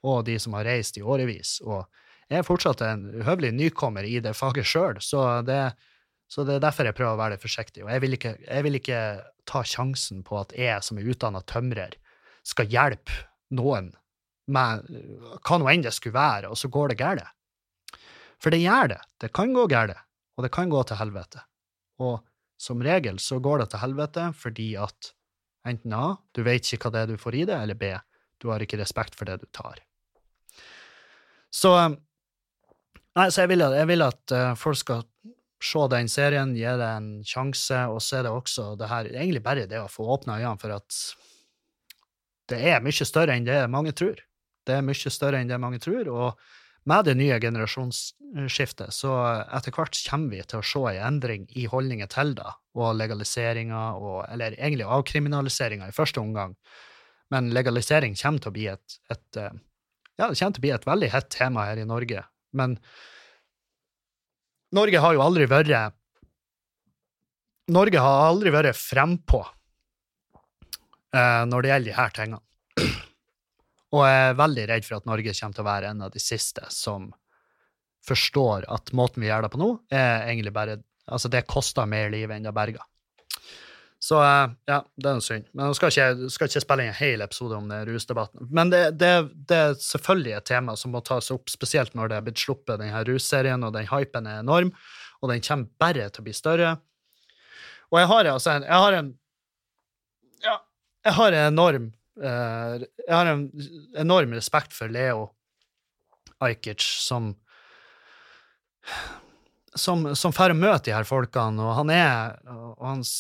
[0.04, 1.60] og de som har reist i årevis.
[1.64, 1.86] Og
[2.32, 5.24] jeg er fortsatt en uhøvelig nykommer i det faget sjøl, så,
[6.28, 7.86] så, det er derfor jeg prøver å være litt forsiktig.
[7.86, 9.02] Og jeg vil, ikke, jeg vil ikke
[9.50, 11.96] ta sjansen på at jeg som er utdanna tømrer,
[12.48, 13.14] skal hjelpe
[13.54, 13.92] noen
[14.52, 14.88] med
[15.46, 17.30] hva nå enn det skulle være, og så går det galt.
[18.42, 19.02] For det gjør det.
[19.22, 20.00] Det kan gå galt,
[20.36, 21.44] og det kan gå til helvete.
[22.02, 22.18] Og
[22.62, 25.12] som regel så går det til helvete fordi at
[25.68, 27.92] enten A, du vet ikke hva det er du får i det, eller B,
[28.42, 29.82] du har ikke respekt for det du tar.
[31.54, 31.76] Så
[33.12, 35.02] Nei, så jeg vil, jeg vil at uh, folk skal
[35.62, 39.42] se den serien, gi det en sjanse, og så er det også det her Egentlig
[39.44, 41.00] bare det å få åpna øynene for at
[42.52, 44.24] det er mye større enn det mange tror.
[44.68, 46.40] Det er mye større enn det mange tror, og
[46.90, 49.14] med det nye generasjonsskiftet så
[49.44, 53.82] etter hvert kommer vi til å se en endring i holdninger til det, og legaliseringa,
[54.34, 56.56] eller egentlig avkriminaliseringa i første omgang.
[57.32, 59.54] Men legalisering kommer til å bli et, et, eh,
[60.18, 62.26] ja, det kommer til å bli et veldig hett tema her i Norge.
[62.58, 62.78] Men
[64.76, 65.98] Norge har jo aldri vært
[67.72, 69.40] Norge har aldri vært frempå
[71.16, 72.42] eh, når det gjelder de her tingene.
[73.92, 76.22] Og jeg er veldig redd for at Norge kommer til å være en av de
[76.24, 77.10] siste som
[78.08, 80.80] forstår at måten vi gjør det på nå, er egentlig bare
[81.12, 82.84] Altså, det koster mer liv enn det berger.
[84.02, 85.48] Så eh, ja, det er noe synd.
[85.52, 88.48] Men jeg skal ikke, skal ikke spille inn en hel episode om den rusdebatten.
[88.50, 89.10] Men det, det,
[89.50, 92.80] det, er selvfølgelig et tema som må tas opp, spesielt når det er blitt sluppet,
[92.80, 94.72] denne russerien, og den hypen er enorm,
[95.22, 96.72] og den kommer bare til å bli større.
[97.92, 99.12] Og jeg har altså en, jeg har en
[100.42, 100.56] Ja,
[101.06, 103.46] jeg har en enorm Jeg har en
[103.98, 105.30] enorm respekt for Leo
[106.44, 107.32] Ajkic som
[109.76, 113.12] som, som får møte de her folkene, og han er og, hans,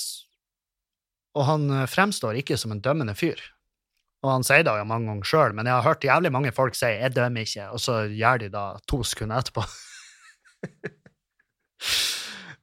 [1.37, 3.39] og han fremstår ikke som en dømmende fyr.
[4.21, 6.75] Og han sier det jo mange ganger sjøl, men jeg har hørt jævlig mange folk
[6.77, 9.63] si 'jeg dømmer ikke', og så gjør de det to sekunder etterpå.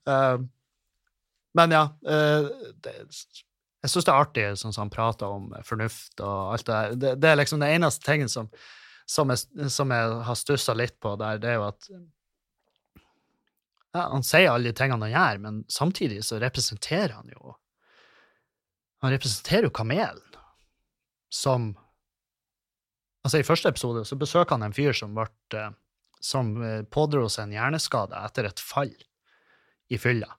[0.07, 0.39] uh,
[1.59, 2.47] men ja, uh,
[2.85, 2.95] det,
[3.85, 6.95] jeg syns det er artig sånn som han prater om fornuft og alt det der.
[6.99, 8.49] Det, det er liksom det eneste tingen som,
[9.07, 11.91] som, jeg, som jeg, har stussa litt på der, det er jo at
[13.95, 17.55] ja, Han sier alle de tingene han gjør, men samtidig så representerer han jo
[19.05, 20.25] Han representerer jo kamelen
[21.31, 21.75] som
[23.27, 25.27] Altså, i første episode så besøker han en fyr som ble
[25.59, 25.73] eh,
[26.21, 28.93] som eh, pådro seg en hjerneskade etter et fall
[29.89, 30.31] i fylla.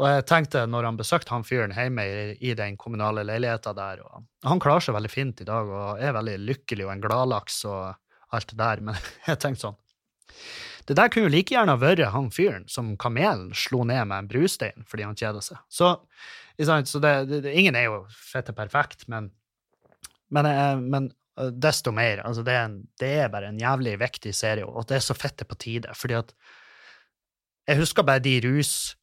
[0.00, 4.00] Og jeg tenkte, når han besøkte han fyren hjemme i, i den kommunale leiligheta der
[4.06, 7.58] og Han klarer seg veldig fint i dag og er veldig lykkelig og en gladlaks
[7.68, 7.92] og
[8.32, 8.96] alt det der, men
[9.28, 9.76] jeg tenkte sånn
[10.88, 14.30] Det der kunne jo like gjerne vært han fyren som kamelen slo ned med en
[14.30, 15.60] brustein fordi han kjeda seg.
[15.68, 15.92] Så,
[16.56, 19.28] så det, det, ingen er jo fette perfekt, men,
[20.32, 22.24] men, eh, men eh, desto mer.
[22.26, 25.14] Altså det, er en, det, er bare en jævlig viktig serie, og det er så
[25.14, 25.94] fette på tide.
[25.94, 26.34] fordi at
[27.68, 28.96] jeg husker bare de rus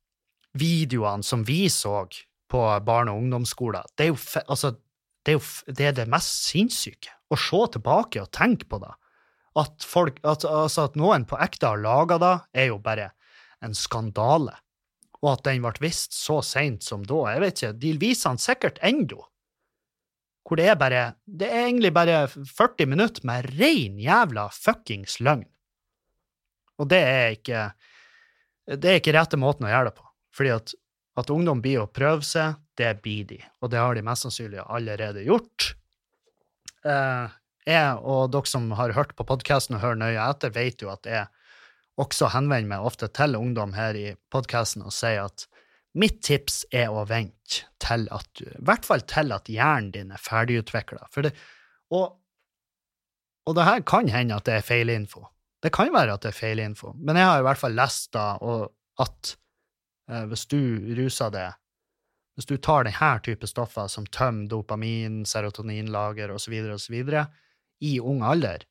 [0.58, 2.04] videoene som vi så
[2.50, 4.74] på barne- og ungdomsskoler, det er jo, altså,
[5.26, 7.14] det, er jo det, er det mest sinnssyke.
[7.30, 8.92] Å se tilbake og tenke på det.
[9.60, 13.12] At, folk, at, altså at noen på ekte har laga det, er jo bare
[13.66, 14.56] en skandale.
[15.20, 18.42] Og at den ble vist så seint som da, jeg vet ikke, de viser den
[18.42, 19.26] sikkert ennå.
[20.48, 25.46] Hvor det er bare Det er egentlig bare 40 minutter med rein jævla fuckings løgn.
[26.80, 27.72] Og det er ikke
[28.66, 30.09] Det er ikke rette måten å gjøre det på.
[30.40, 30.72] Fordi at,
[31.20, 33.42] at ungdom blir å prøve seg, det blir de.
[33.60, 35.74] Og det har de mest sannsynlig allerede gjort.
[36.88, 37.34] Eh,
[37.68, 41.10] jeg og dere som har hørt på podkasten og hører nøye etter, vet jo at
[41.10, 41.28] jeg
[42.00, 45.44] også henvender meg ofte til ungdom her i podkasten og sier at
[46.00, 50.14] mitt tips er å vente til at du I hvert fall til at hjernen din
[50.16, 51.10] er ferdigutvikla.
[51.92, 52.06] Og,
[53.44, 55.26] og det her kan hende at det er feilinfo.
[55.60, 58.38] Det kan være at det er feilinfo, men jeg har i hvert fall lest da,
[59.04, 59.36] at
[60.10, 60.60] hvis du
[60.98, 61.58] ruser deg
[62.40, 66.94] hvis du tar denne type stoffer som tømmer dopamin, serotoninlager osv., osv.
[67.84, 68.64] i ung alder,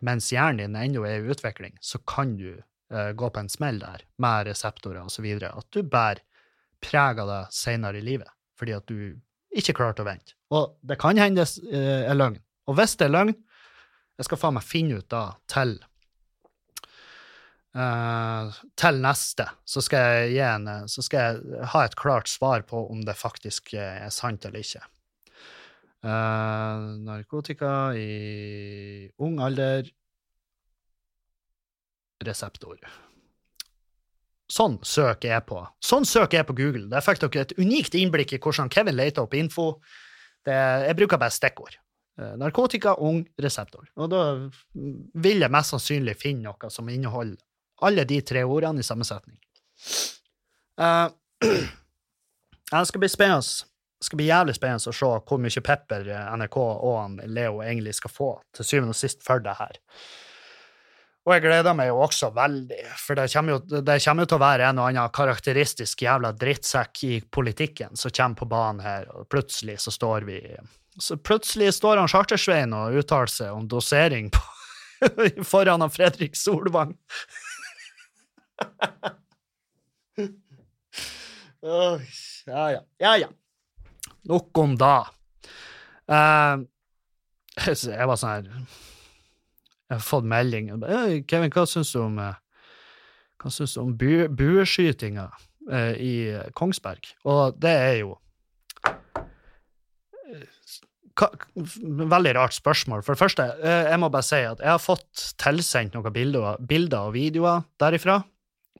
[0.00, 3.82] mens hjernen din ennå er i utvikling, så kan du uh, gå på en smell
[3.82, 5.28] der med reseptorer osv.
[5.44, 6.24] At du bærer
[6.80, 9.12] preg av deg senere i livet, fordi at du
[9.52, 10.32] ikke klarte å vente.
[10.56, 12.40] Og det kan hende det uh, er løgn.
[12.64, 13.36] Og hvis det er løgn,
[14.16, 15.76] jeg skal faen meg finne ut da til
[17.72, 22.82] Uh, til neste så skal, jeg en, så skal jeg ha et klart svar på
[22.92, 24.82] om det faktisk er sant eller ikke.
[26.04, 29.88] Uh, narkotika i ung alder
[32.22, 32.76] Reseptor.
[34.52, 35.62] Sånn søker jeg på.
[35.82, 36.84] Sånn søker jeg på Google.
[36.92, 39.72] Der fikk dere et unikt innblikk i hvordan Kevin leter opp info.
[40.44, 40.54] Det,
[40.84, 41.78] jeg bruker bare stikkord.
[42.38, 43.88] Narkotika, ung, reseptor.
[43.96, 44.20] Og da
[45.24, 47.40] vil jeg mest sannsynlig finne noe som inneholder
[47.86, 49.38] alle de tre ordene i samme setning.
[50.82, 51.10] Uh,
[52.72, 53.66] det skal bli spennende.
[54.00, 56.06] Det skal bli jævlig spennende å se hvor mye pepper
[56.40, 59.76] NRK og Leo egentlig skal få til syvende og sist for det her.
[61.22, 64.40] Og jeg gleder meg jo også veldig, for det kommer, jo, det kommer jo til
[64.40, 69.06] å være en og annen karakteristisk jævla drittsekk i politikken som kommer på banen her,
[69.14, 70.40] og plutselig så står vi
[70.98, 74.42] så Plutselig står han Chartersveien og uttaler seg om dosering på,
[75.52, 76.96] foran han Fredrik Solvang
[81.62, 82.00] oh,
[82.46, 82.80] ja, ja.
[82.98, 83.28] Ja, ja.
[84.28, 85.06] Nok om da.
[86.10, 86.62] Uh,
[87.66, 90.70] jeg var sånn her Jeg har fått melding.
[91.28, 92.38] Kevin, hva syns du om eh,
[93.42, 95.26] hva syns du om bu bueskytinga
[95.68, 97.10] uh, i Kongsberg?
[97.28, 98.16] Og det er jo
[101.18, 103.02] hva, Veldig rart spørsmål.
[103.04, 107.10] For det første, jeg må bare si at jeg har fått tilsendt noen bilder, bilder
[107.10, 108.22] og videoer derifra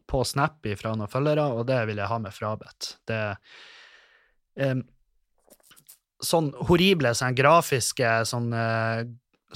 [0.09, 2.96] på Snap fra noen følgere, og det vil jeg ha med frabedt.
[3.09, 3.22] Det
[4.61, 4.84] um,
[6.22, 9.00] Sånn horrible, sånn grafiske, sånn, uh,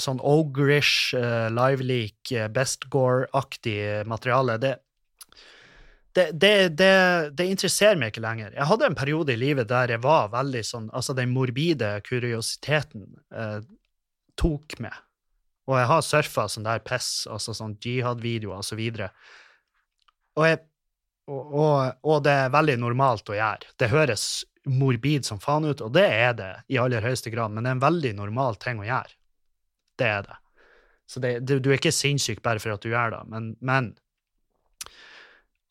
[0.02, 4.72] sånn ogrish, uh, liveleak, uh, bestgore-aktig materiale, det,
[6.32, 6.92] det, det,
[7.36, 8.54] det, interesserer meg ikke lenger.
[8.56, 13.04] Jeg hadde en periode i livet der jeg var veldig sånn Altså, den morbide kuriositeten
[13.36, 13.58] eh,
[14.40, 14.96] tok meg.
[15.66, 19.10] Og jeg har surfa sånn der piss, altså sånn jihad-videoer og så videre.
[20.36, 20.60] Og, jeg,
[21.30, 23.74] og, og, og, det er veldig normalt å gjøre.
[23.80, 24.26] Det høres
[24.66, 27.78] morbid som faen ut, og det er det i aller høyeste grad, men det er
[27.78, 29.14] en veldig normal ting å gjøre.
[29.96, 30.40] Det er det.
[31.06, 33.94] Så det, du, du, er ikke sinnssyk bare for at du gjør det, men, men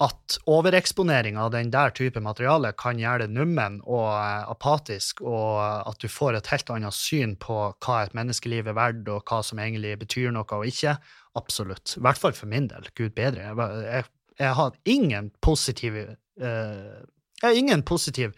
[0.03, 5.59] at overeksponering av den der type materiale kan gjøre det nummen og uh, apatisk, og
[5.61, 9.39] at du får et helt annet syn på hva et menneskeliv er verdt, og hva
[9.43, 10.97] som egentlig betyr noe og ikke,
[11.39, 11.95] absolutt.
[11.95, 12.89] I hvert fall for min del.
[12.95, 13.53] Gud bedre.
[13.87, 14.07] Jeg,
[14.39, 16.11] jeg har ingen positiv uh,
[16.43, 18.33] Jeg har ingen positiv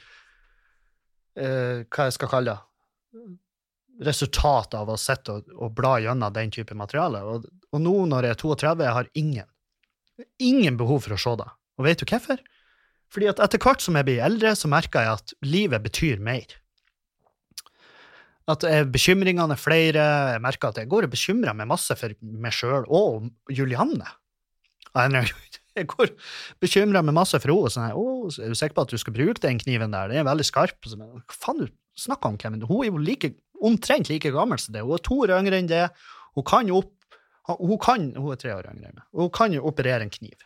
[1.38, 2.64] uh, Hva jeg skal kalle det
[4.06, 7.24] resultat av å sitte og, og, bla gjennom den type materiale.
[7.26, 9.54] Og, og, nå når jeg er 32, jeg har ingen
[10.42, 11.48] ingen behov for å se det.
[11.78, 12.40] Og vet du hvorfor?
[13.14, 16.56] Fordi at etter hvert som jeg blir eldre, så merker jeg at livet betyr mer.
[18.50, 20.06] At bekymringene er flere.
[20.34, 24.10] Jeg merker at jeg går og bekymrer meg masse for meg sjøl og Julianne.
[25.78, 26.14] Jeg går
[26.64, 27.72] bekymra meg masse for henne.
[27.74, 30.12] Sånn, å, er du sikker på at du skal bruke den kniven der?
[30.12, 30.78] Den er veldig skarp.
[30.90, 31.68] Så, hva faen du
[31.98, 32.66] snakker om, Kevin?
[32.68, 33.34] Hun er jo like,
[33.68, 34.86] omtrent like gammel som det.
[34.86, 35.86] Hun er to år yngre enn det.
[36.38, 36.94] Hun kan jo opp
[37.48, 39.08] hun, kan, hun er tre år yngre enn meg.
[39.16, 40.42] Hun kan jo operere en kniv.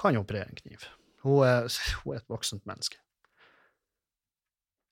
[0.00, 0.86] Kan jo operere en kniv.
[1.26, 1.68] Hun er,
[2.02, 2.96] hun er et voksent menneske.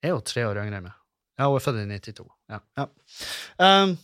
[0.04, 0.96] Er jo tre år yngre enn meg?
[1.40, 2.28] Ja, hun er født i 92.
[2.52, 2.60] Ja.
[2.76, 2.86] ja.
[3.64, 3.96] Um,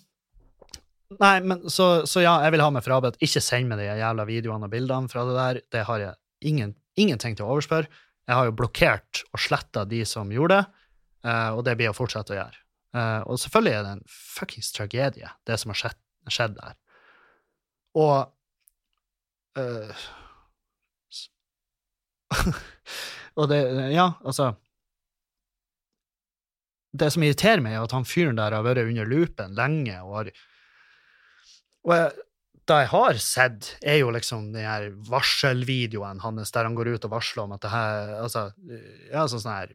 [1.14, 3.18] Nei, men så, så, ja, jeg vil ha meg frabedt.
[3.22, 5.60] Ikke send meg de jævla videoene og bildene fra det der.
[5.76, 7.90] Det har jeg ingen, ingenting til å overspørre.
[8.26, 10.86] Jeg har jo blokkert og sletta de som gjorde det,
[11.28, 12.58] uh, og det blir å fortsette å gjøre.
[12.96, 16.00] Uh, og selvfølgelig er det en fuckings tragedie, det som har skjedd,
[16.32, 16.74] skjedd der.
[17.96, 18.16] Og
[19.62, 20.06] øh,
[23.40, 23.60] Og det
[23.94, 24.50] Ja, altså
[26.92, 30.14] Det som irriterer meg, er at han fyren der har vært under lupen lenge og
[30.18, 30.30] har
[31.86, 32.12] og jeg,
[32.66, 37.04] det jeg har sett, er jo liksom den her varselvideoen hans der han går ut
[37.06, 38.48] og varsler om at det her Altså,
[39.12, 39.74] ja, sånn sånn her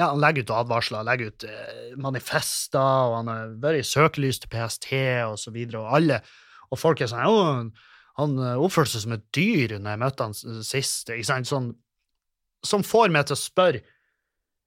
[0.00, 4.40] ja, Han legger ut advarsler, legger ut eh, manifester, og han har vært i søkelys
[4.42, 4.88] til PST
[5.28, 6.22] og så videre, og alle
[6.72, 7.68] Og folk er sånn Å,
[8.22, 11.10] han oppførte seg som et dyr når jeg møtte han sist.
[11.10, 11.72] ikke sant, sånn,
[12.64, 13.84] Som får meg til å spørre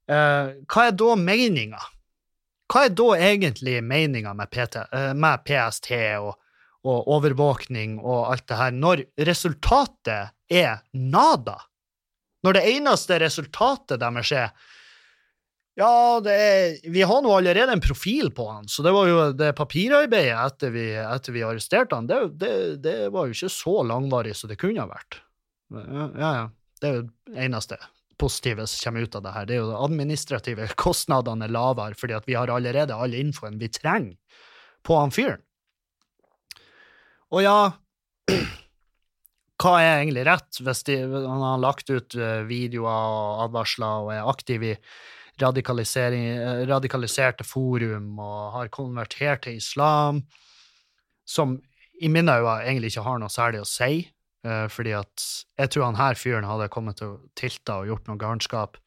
[0.08, 1.82] eh, hva er da meninga?
[2.68, 6.34] Hva er da egentlig meninga med, eh, med, PST og,
[6.84, 11.56] og, overvåkning og alt det her, når resultatet er nada?
[12.44, 14.52] Når det eneste resultatet deres er
[15.78, 19.52] ja, er, vi har nå allerede en profil på han, så det var jo det
[19.54, 24.34] papirarbeidet etter vi, etter vi arresterte han, det, det, det, var jo ikke så langvarig
[24.34, 25.20] som det kunne ha vært.
[25.70, 26.32] Ja, ja.
[26.82, 27.78] Det er jo det eneste
[28.18, 29.48] positive som kommer ut av det her.
[29.48, 33.60] Det er jo de administrative kostnadene er lavere, fordi at vi har allerede all infoen
[33.60, 34.16] vi trenger
[34.86, 35.44] på han fyren.
[37.34, 37.58] Og ja,
[39.60, 44.12] hva er egentlig rett hvis de, han har lagt ut eh, videoer og advarsler og
[44.14, 44.74] er aktiv i
[45.38, 50.24] radikaliserte forum og har konvertert til islam,
[51.28, 51.58] som
[52.00, 54.08] i mine øyne egentlig ikke har noe særlig å si,
[54.46, 55.24] uh, fordi at
[55.58, 58.78] jeg tror han her fyren hadde kommet til å tilta og gjort noe garnskap.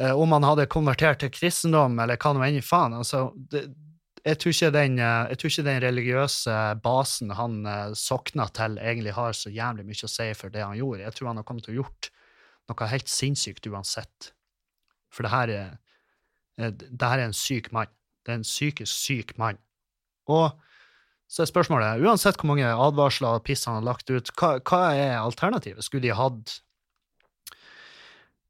[0.00, 3.66] Uh, om han hadde konvertert til kristendom, eller hva nå enn faen, altså det,
[4.24, 7.60] jeg, tror den, uh, jeg tror ikke den religiøse basen han
[7.98, 11.04] sokna til, egentlig har så jævlig mye å si for det han gjorde.
[11.06, 12.12] Jeg tror han har kommet til å gjort
[12.68, 14.32] noe helt sinnssykt uansett.
[15.12, 15.78] For det her er,
[16.58, 17.90] eh, det her er en syk mann.
[18.24, 19.58] Det er en psykisk syk mann.
[20.28, 20.52] Og
[21.28, 24.80] så er spørsmålet, uansett hvor mange advarsler og piss han har lagt ut, hva, hva
[24.96, 25.84] er alternativet?
[25.84, 26.54] Skulle de hatt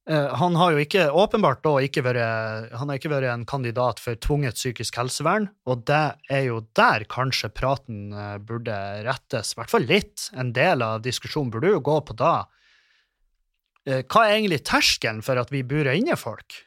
[0.07, 3.99] uh, Han har jo ikke, åpenbart da ikke vært Han har ikke vært en kandidat
[4.03, 9.59] for tvunget psykisk helsevern, og det er jo der kanskje praten uh, burde rettes, i
[9.59, 10.31] hvert fall litt.
[10.39, 12.37] En del av diskusjonen burde jo gå på da
[13.89, 16.59] Eh, hva er egentlig terskelen for at vi burer inne folk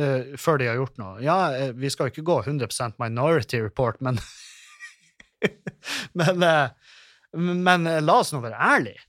[0.00, 1.18] uh, før de har gjort noe?
[1.22, 4.18] Ja, eh, vi skal jo ikke gå 100% minority report, men
[6.20, 6.94] men, uh,
[7.34, 9.02] men la oss nå være ærlige.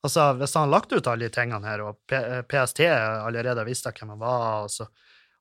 [0.00, 1.98] Altså, hvis han har lagt ut alle de tingene her, og
[2.48, 4.86] PST allerede visste hvem han var, altså,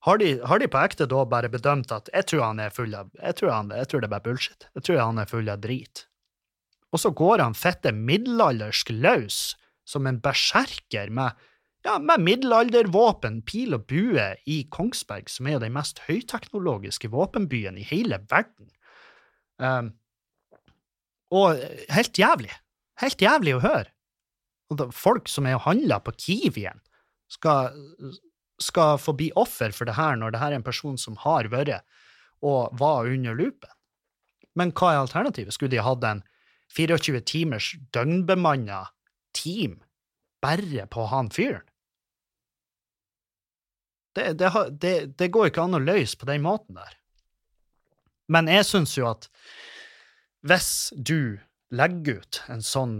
[0.08, 2.94] har de, har de, på ekte da bare bedømt at jeg tror han er full
[2.96, 4.68] av jeg tror, han, jeg tror det er bare bullshit.
[4.78, 6.06] Jeg tror han er full av drit.
[6.96, 9.40] Og så går han fette middelaldersk løs
[9.90, 11.36] som en berserker med,
[11.86, 17.86] ja, med middelaldervåpen, pil og bue i Kongsberg, som er den mest høyteknologiske våpenbyen i
[17.90, 18.72] hele verden.
[19.60, 19.94] Um,
[21.36, 21.62] og
[21.94, 22.52] helt jævlig.
[23.00, 23.90] Helt jævlig å høre.
[24.94, 26.82] Folk som er og handler på Kiwien,
[27.30, 27.74] skal,
[28.62, 31.50] skal få bli offer for det her når det her er en person som har
[31.54, 31.82] vært
[32.46, 33.72] og var under loopen.
[34.58, 35.54] Men hva er alternativet?
[35.54, 36.24] Skulle de hatt en
[36.76, 38.88] 24 timers døgnbemanna
[39.38, 39.80] team
[40.42, 41.66] bare på han fyren.
[44.16, 44.50] Det, det,
[44.82, 46.96] det, det, går ikke an å løse på den måten der.
[48.30, 49.30] Men jeg syns jo at
[50.48, 51.40] hvis du
[51.76, 52.96] legger ut en sånn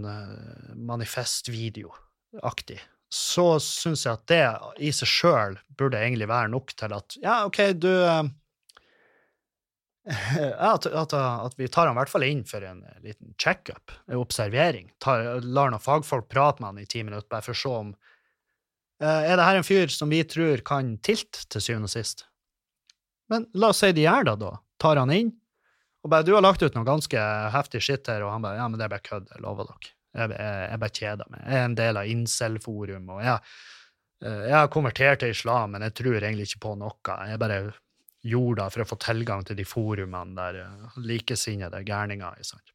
[0.78, 2.78] manifest-video-aktig,
[3.10, 4.44] så syns jeg at det
[4.86, 8.28] i seg sjøl burde egentlig være nok til at ja, OK, du uh,
[10.70, 14.22] at, at, at, vi tar han i hvert fall inn for en liten checkup, en
[14.22, 14.90] observering.
[15.02, 17.92] Tar, lar noen fagfolk prate med han i ti minutter, bare for å se om
[19.00, 22.26] Er det her en fyr som vi tror kan tilte, til syvende og sist?
[23.32, 24.54] Men la oss si de gjør det, da.
[24.80, 25.30] Tar han inn,
[26.02, 28.68] og bare 'Du har lagt ut noe ganske heftig skitt her', og han bare 'Ja,
[28.68, 29.92] men det er bare kødd, jeg lover dere'.
[30.14, 31.42] Jeg, jeg, jeg bare kjeder meg.
[31.46, 33.38] Jeg er en del av incel-forum, og jeg,
[34.24, 37.16] eh, jeg har konvertert til islam, men jeg tror egentlig ikke på noe.
[37.28, 37.60] Jeg bare
[38.26, 42.44] gjorde det for å få tilgang til de forumene der uh, likesinnede gærninger er.
[42.44, 42.74] sant?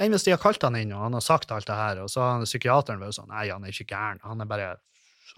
[0.00, 2.08] Enn hvis de har kalt han inn, og han har sagt alt det her, og
[2.08, 4.22] så har psykiateren vært sånn Nei, han er ikke gæren.
[4.24, 4.70] Han er bare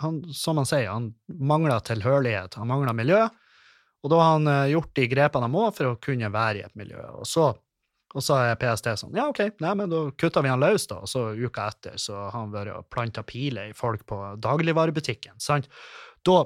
[0.02, 3.24] han, Som han sier, han mangler tilhørighet, han mangler miljø.
[4.04, 6.64] Og da har han uh, gjort de grepene han må for å kunne være i
[6.66, 7.00] et miljø.
[7.22, 7.48] Og så,
[8.12, 11.00] og så er PST sånn Ja, OK, nei, men da kutter vi han løs, da.
[11.00, 15.40] Og så uka etter så har han vært og planta piler i folk på dagligvarebutikken.
[15.40, 15.70] sant?
[16.24, 16.42] Da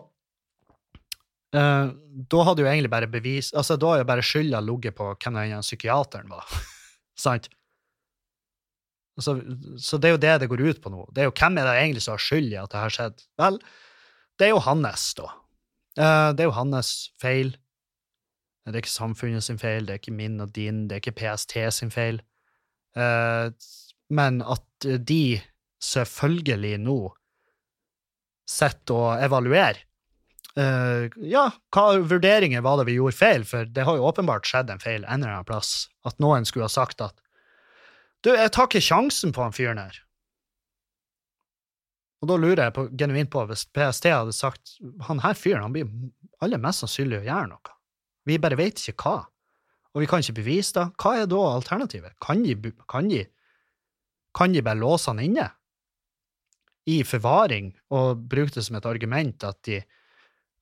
[1.59, 1.91] eh,
[2.33, 5.39] da hadde jo egentlig bare bevis altså Da har jo bare skylda ligget på hvem
[5.43, 6.47] den psykiateren var.
[7.27, 7.51] Sant?
[9.19, 9.35] Så,
[9.83, 11.09] så det er jo det det går ut på nå.
[11.11, 13.23] Det er jo Hvem er det egentlig som har skyld i at det har skjedd?
[13.41, 13.59] Vel,
[14.39, 15.33] det er jo hans, da.
[15.99, 17.57] Uh, det er jo hans feil.
[18.65, 21.17] Det er ikke samfunnet sin feil, det er ikke min og din, det er ikke
[21.21, 22.21] PST sin feil.
[22.97, 23.51] Uh,
[24.13, 25.41] men at de
[25.83, 27.01] selvfølgelig nå
[28.49, 29.85] sitter og evaluerer
[30.59, 33.45] Uh, ja, hva vurderinger var det vi gjorde feil?
[33.47, 35.87] For det har jo åpenbart skjedd en feil en eller annen plass.
[36.09, 37.15] At noen skulle ha sagt at
[38.27, 40.01] du, jeg tar ikke sjansen på han fyren her.
[42.19, 45.75] Og da lurer jeg på, genuint på hvis PST hadde sagt han her fyren han
[45.75, 45.91] blir
[46.43, 47.75] aller mest sannsynlig å gjøre noe.
[48.29, 49.19] Vi bare vet ikke hva.
[49.95, 50.87] Og vi kan ikke bevise det.
[51.01, 52.17] Hva er da alternativet?
[52.23, 52.57] Kan de,
[52.91, 53.23] kan de,
[54.37, 55.49] kan de bare låse han inne?
[56.89, 59.81] I forvaring og bruke det som et argument at de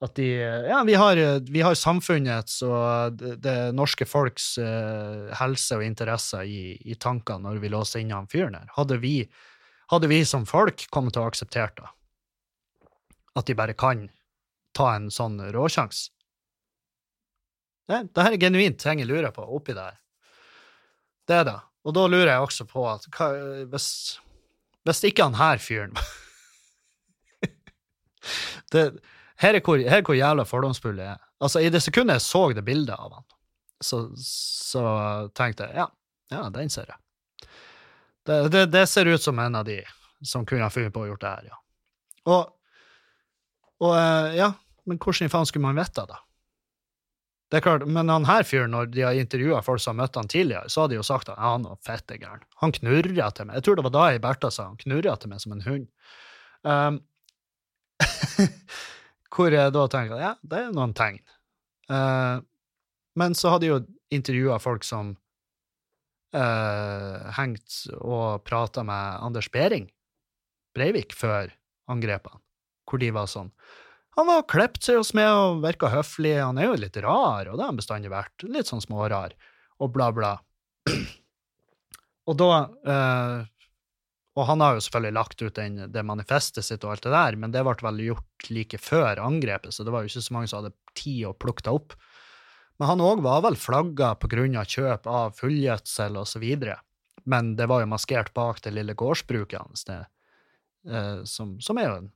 [0.04, 0.26] at de
[0.68, 6.44] Ja, vi har, vi har samfunnets og det, det norske folks uh, helse og interesser
[6.44, 8.68] i, i tankene når vi låser inn han fyren her.
[8.76, 9.22] Hadde vi,
[9.92, 11.88] hadde vi som folk kommet til å akseptere det?
[13.36, 14.06] At de bare kan
[14.76, 16.10] ta en sånn råsjanse?
[17.86, 19.98] Det, det her er genuint ting jeg lurer på oppi det her.
[21.26, 21.58] Det er det.
[21.86, 23.28] Og da lurer jeg også på at hva,
[23.70, 23.88] hvis,
[24.86, 25.94] hvis ikke han her fyren
[28.74, 28.88] det,
[29.38, 31.22] her, er hvor, her er hvor jævla fordomsfull jeg er.
[31.38, 33.26] Altså, I det sekundet jeg så det bildet av han,
[33.84, 34.82] så, så
[35.36, 35.86] tenkte jeg ja,
[36.32, 36.98] ja, den ser jeg.
[38.26, 39.80] Det, det, det, ser ut som en av de
[40.24, 41.58] som kunne ha funnet på å gjort det her, ja.
[42.26, 42.48] Og,
[43.86, 44.48] og eh, ja,
[44.88, 46.14] men hvordan i faen skulle man vite det?
[46.14, 46.22] da?
[47.46, 50.16] Det er klart, Men han her fyren, når de har intervjua folk som har møtt
[50.18, 52.42] han tidligere, så har de jo sagt at han var fette gæren.
[52.62, 53.60] Han knurra til meg.
[53.60, 55.86] Jeg tror det var da jeg Bertha sa han knurra til meg som en hund.
[56.66, 56.98] Um,
[59.36, 61.22] hvor jeg da tenker ja, det er noen tegn.
[61.86, 62.42] Uh,
[63.14, 63.78] men så har de jo
[64.10, 65.14] intervjua folk som
[66.36, 69.88] uh, hengt og prata med Anders Behring
[70.76, 71.50] Breivik før
[71.90, 72.42] angrepene,
[72.86, 73.50] hvor de var sånn
[74.16, 76.38] han var klept seg hos meg og virka høflig.
[76.40, 78.46] Han er jo litt rar, og det har han bestandig vært.
[78.48, 79.34] Litt sånn smårar,
[79.76, 80.30] og bla, bla.
[82.26, 82.46] Og da
[82.90, 83.42] eh,
[84.36, 87.36] Og han har jo selvfølgelig lagt ut den, det manifestet sitt og alt det der,
[87.40, 90.50] men det ble vel gjort like før angrepet, så det var jo ikke så mange
[90.50, 91.94] som hadde tid å plukke det opp.
[92.78, 96.80] Men han òg var vel flagga av kjøp av fullgjødsel videre.
[97.24, 100.04] Men det var jo maskert bak det lille gårdsbruket hans, det,
[100.88, 102.12] eh, som, som er jo en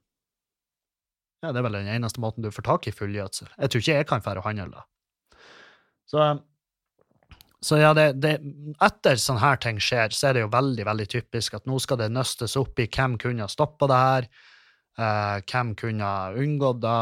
[1.40, 3.48] ja, det er vel den eneste måten du får tak i fullgjødsel.
[3.56, 4.82] Jeg tror ikke jeg kan dra og handle da.
[6.10, 6.26] Så,
[7.64, 8.34] så ja, det, det,
[8.82, 12.02] etter sånne her ting skjer, så er det jo veldig veldig typisk at nå skal
[12.02, 14.28] det nøstes opp i hvem kunne ha stoppa det her,
[15.00, 17.00] eh, hvem kunne ha unngått det,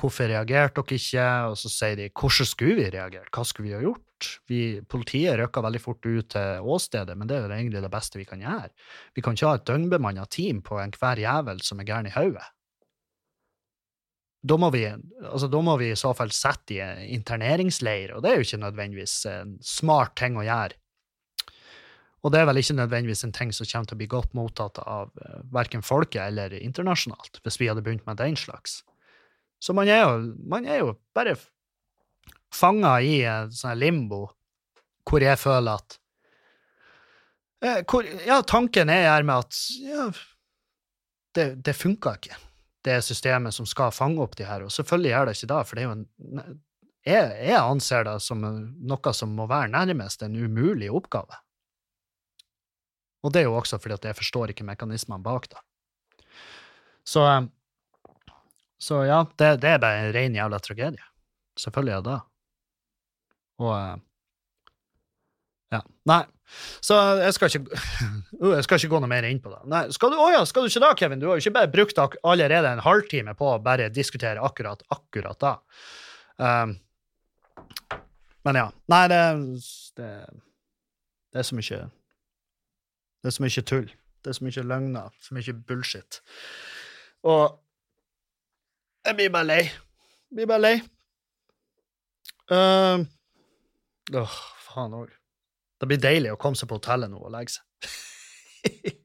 [0.00, 1.28] hvorfor reagerte dere ikke?
[1.50, 4.30] Og så sier de hvordan skulle vi reagert, hva skulle vi ha gjort?
[4.48, 8.20] Vi, politiet rykka veldig fort ut til åstedet, men det er jo egentlig det beste
[8.20, 8.70] vi kan gjøre.
[9.14, 12.46] Vi kan ikke ha et døgnbemanna team på enhver jævel som er gæren i hodet
[14.44, 14.84] da må, vi,
[15.24, 18.64] altså, da må vi i så fall sette i interneringsleir, og det er jo ikke
[18.66, 20.76] nødvendigvis en smart ting å gjøre.
[22.24, 24.80] Og det er vel ikke nødvendigvis en ting som kommer til å bli godt mottatt
[24.80, 28.82] av uh, verken folket eller internasjonalt, hvis vi hadde begynt med den slags.
[29.64, 31.38] Så man er jo, man er jo bare
[32.52, 34.26] fanga i en sånn limbo
[35.08, 35.96] hvor jeg føler at
[37.64, 40.08] uh, hvor, Ja, tanken er her med at ja,
[41.36, 42.36] det, det funka ikke
[42.84, 44.66] det systemet som skal fange opp de her.
[44.66, 46.50] Og selvfølgelig gjør det ikke det, for det er
[47.04, 51.40] jeg, jeg anser det som noe som må være nærmest en umulig oppgave.
[53.24, 55.60] Og det er jo også fordi at jeg forstår ikke mekanismene bak det.
[57.08, 57.24] Så,
[58.84, 61.06] så ja, det, det, er bare en ren jævla tragedie.
[61.60, 62.20] Selvfølgelig er det det.
[63.64, 63.76] Og
[65.72, 65.80] ja.
[66.10, 66.20] Nei,
[66.84, 67.78] så jeg skal ikke
[68.56, 69.62] jeg skal ikke gå noe mer inn på det.
[69.72, 71.22] Nei, skal du, oh ja, skal du ikke da, Kevin?
[71.22, 75.40] Du har jo ikke bare brukt allerede en halvtime på å bare diskutere akkurat, akkurat
[75.40, 75.54] da.
[76.36, 76.76] Um,
[78.44, 78.68] men ja.
[78.92, 79.24] Nei, det,
[79.96, 80.12] det,
[81.32, 81.84] det er så mye
[83.22, 83.92] Det er så mye tull.
[84.24, 86.20] Det er så mye løgner, så mye bullshit.
[87.24, 87.63] Og
[89.04, 89.62] jeg blir bare lei.
[89.64, 90.74] Jeg blir bare lei.
[92.52, 93.04] Uh,
[94.20, 95.12] åh, faen òg.
[95.80, 97.64] Det blir deilig å komme seg på hotellet nå og legge seg.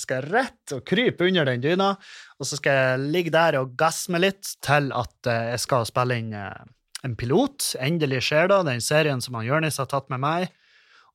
[0.00, 1.92] skal jeg rett og krype under den dyna,
[2.38, 5.86] og så skal jeg ligge der og gasse meg litt til at eh, jeg skal
[5.88, 6.64] spille inn eh,
[7.04, 7.74] en pilot.
[7.84, 10.48] Endelig skjer det, den serien som han Jonis har tatt med meg.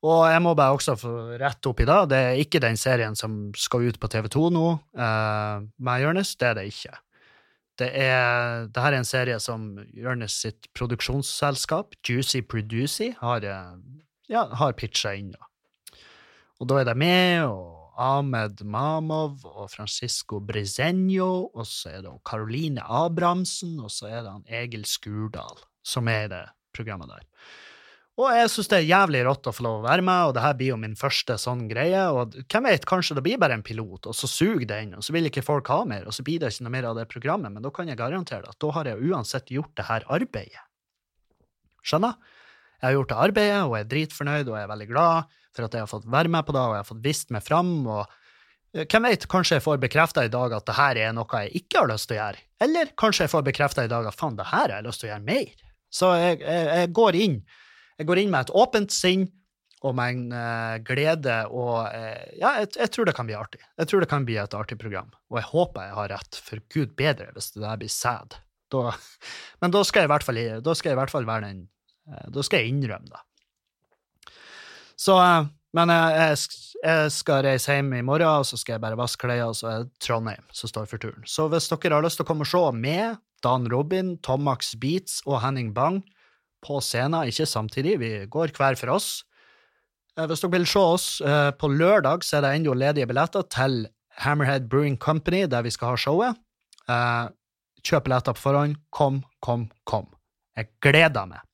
[0.06, 1.98] Og jeg må bare også få rette opp i det.
[2.08, 4.66] Det er ikke den serien som skal ut på TV2 nå
[4.96, 6.32] uh, med Jonis.
[6.40, 6.94] Det er det ikke.
[7.80, 13.46] Det er, det her er en serie som Jonis sitt produksjonsselskap, Juicy Producy, har
[14.28, 15.32] ja, har pitcha inn.
[16.60, 22.12] Og da er det med og Ahmed Mamov og Francisco Bresenio, og så er det
[22.28, 26.44] Caroline Abrahamsen, og så er det han Egil Skurdal som er i det
[26.76, 27.26] programmet der.
[28.20, 30.42] Og jeg syns det er jævlig rått å få lov å være med, og det
[30.44, 32.02] her blir jo min første sånn greie.
[32.12, 35.06] Og hvem vet, kanskje det blir bare en pilot, og så suger det inn, og
[35.06, 37.06] så vil ikke folk ha mer, og så blir det ikke noe mer av det
[37.08, 40.66] programmet, men da kan jeg garantere at da har jeg uansett gjort det her arbeidet.
[41.80, 42.18] Skjønner?
[42.80, 45.66] Jeg har gjort det arbeidet, og jeg er dritfornøyd og jeg er veldig glad for
[45.66, 47.72] at jeg har fått være med på det, og jeg har fått vist meg fram.
[47.86, 48.04] og
[48.72, 51.64] eh, hvem vet, kanskje jeg får bekrefta i dag at det her er noe jeg
[51.64, 52.44] ikke har lyst til å gjøre.
[52.66, 55.10] Eller kanskje jeg får bekrefta i dag at faen, det her har jeg lyst til
[55.10, 55.66] å gjøre mer.
[55.90, 57.36] Så jeg, jeg, jeg, går inn
[58.00, 59.28] jeg går inn med et åpent sinn
[59.80, 63.62] og med en uh, glede og uh, Ja, jeg, jeg, tror det kan bli artig.
[63.80, 65.08] Jeg tror det kan bli et artig program.
[65.32, 68.40] Og jeg håper jeg har rett, for gud bedre hvis det der blir.
[68.70, 68.82] Da,
[69.60, 71.64] men da skal, fall, da skal jeg i hvert fall være den
[72.08, 73.24] uh, da skal jeg innrømme det.
[75.00, 75.16] Så
[75.72, 76.38] Men jeg,
[76.82, 79.68] jeg skal reise hjem i morgen, og så skal jeg bare vaske klærne, og så
[79.70, 81.22] er det Trondheim som står for turen.
[81.24, 85.20] Så hvis dere har lyst til å komme og se med Dan Robin, Tomax Beats
[85.28, 86.02] og Henning Bang
[86.64, 89.10] på scenen, ikke samtidig, vi går hver for oss.
[90.18, 93.46] Eh, Hvis dere vil se oss eh, på lørdag, så er det ennå ledige billetter
[93.48, 93.84] til
[94.20, 96.40] Hammerhead Brewing Company, der vi skal ha showet.
[96.88, 97.28] Eh,
[97.80, 98.76] Kjøp billetter på forhånd.
[98.92, 100.10] Kom, kom, kom.
[100.58, 101.46] Jeg gleder meg.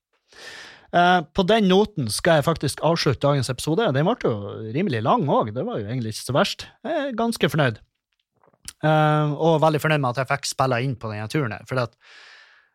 [1.37, 3.85] På den noten skal jeg faktisk avslutte dagens episode.
[3.93, 4.33] Den ble jo
[4.75, 6.65] rimelig lang òg, det var jo egentlig ikke så verst.
[6.87, 7.79] Jeg er ganske fornøyd.
[8.87, 11.67] Og veldig fornøyd med at jeg fikk spille inn på denne turen her.
[11.69, 11.95] For at,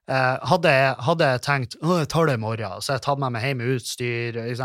[0.10, 3.32] hadde, jeg, hadde jeg tenkt å, jeg tar det i morgen, så jeg tatt med
[3.36, 4.58] meg hjem utstyr og jeg,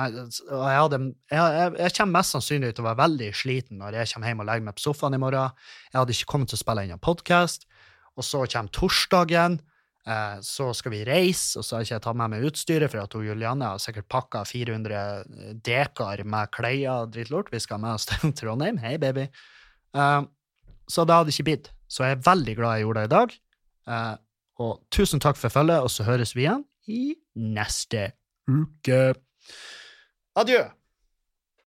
[0.56, 0.98] hadde,
[1.30, 4.48] jeg, jeg kommer mest sannsynlig til å være veldig sliten når jeg kommer hjem og
[4.48, 5.54] legger meg på sofaen i morgen.
[5.92, 7.68] Jeg hadde ikke kommet til å spille inn en podkast.
[8.16, 9.60] Og så kommer torsdagen.
[10.06, 13.02] Eh, så skal vi reise, og så har jeg ikke tatt med meg utstyret, for
[13.02, 17.50] at hun Julianne har sikkert pakka 400 dekar med klær og drittlort.
[17.52, 18.78] Vi skal med oss til Trondheim.
[18.82, 19.26] Hei, baby.
[19.96, 20.20] Eh,
[20.86, 21.72] så det hadde ikke blitt.
[21.90, 23.36] Så jeg er veldig glad jeg gjorde det i dag.
[23.90, 24.14] Eh,
[24.62, 28.10] og tusen takk for følget, og så høres vi igjen i neste
[28.48, 29.14] uke.
[30.36, 30.62] Adjø.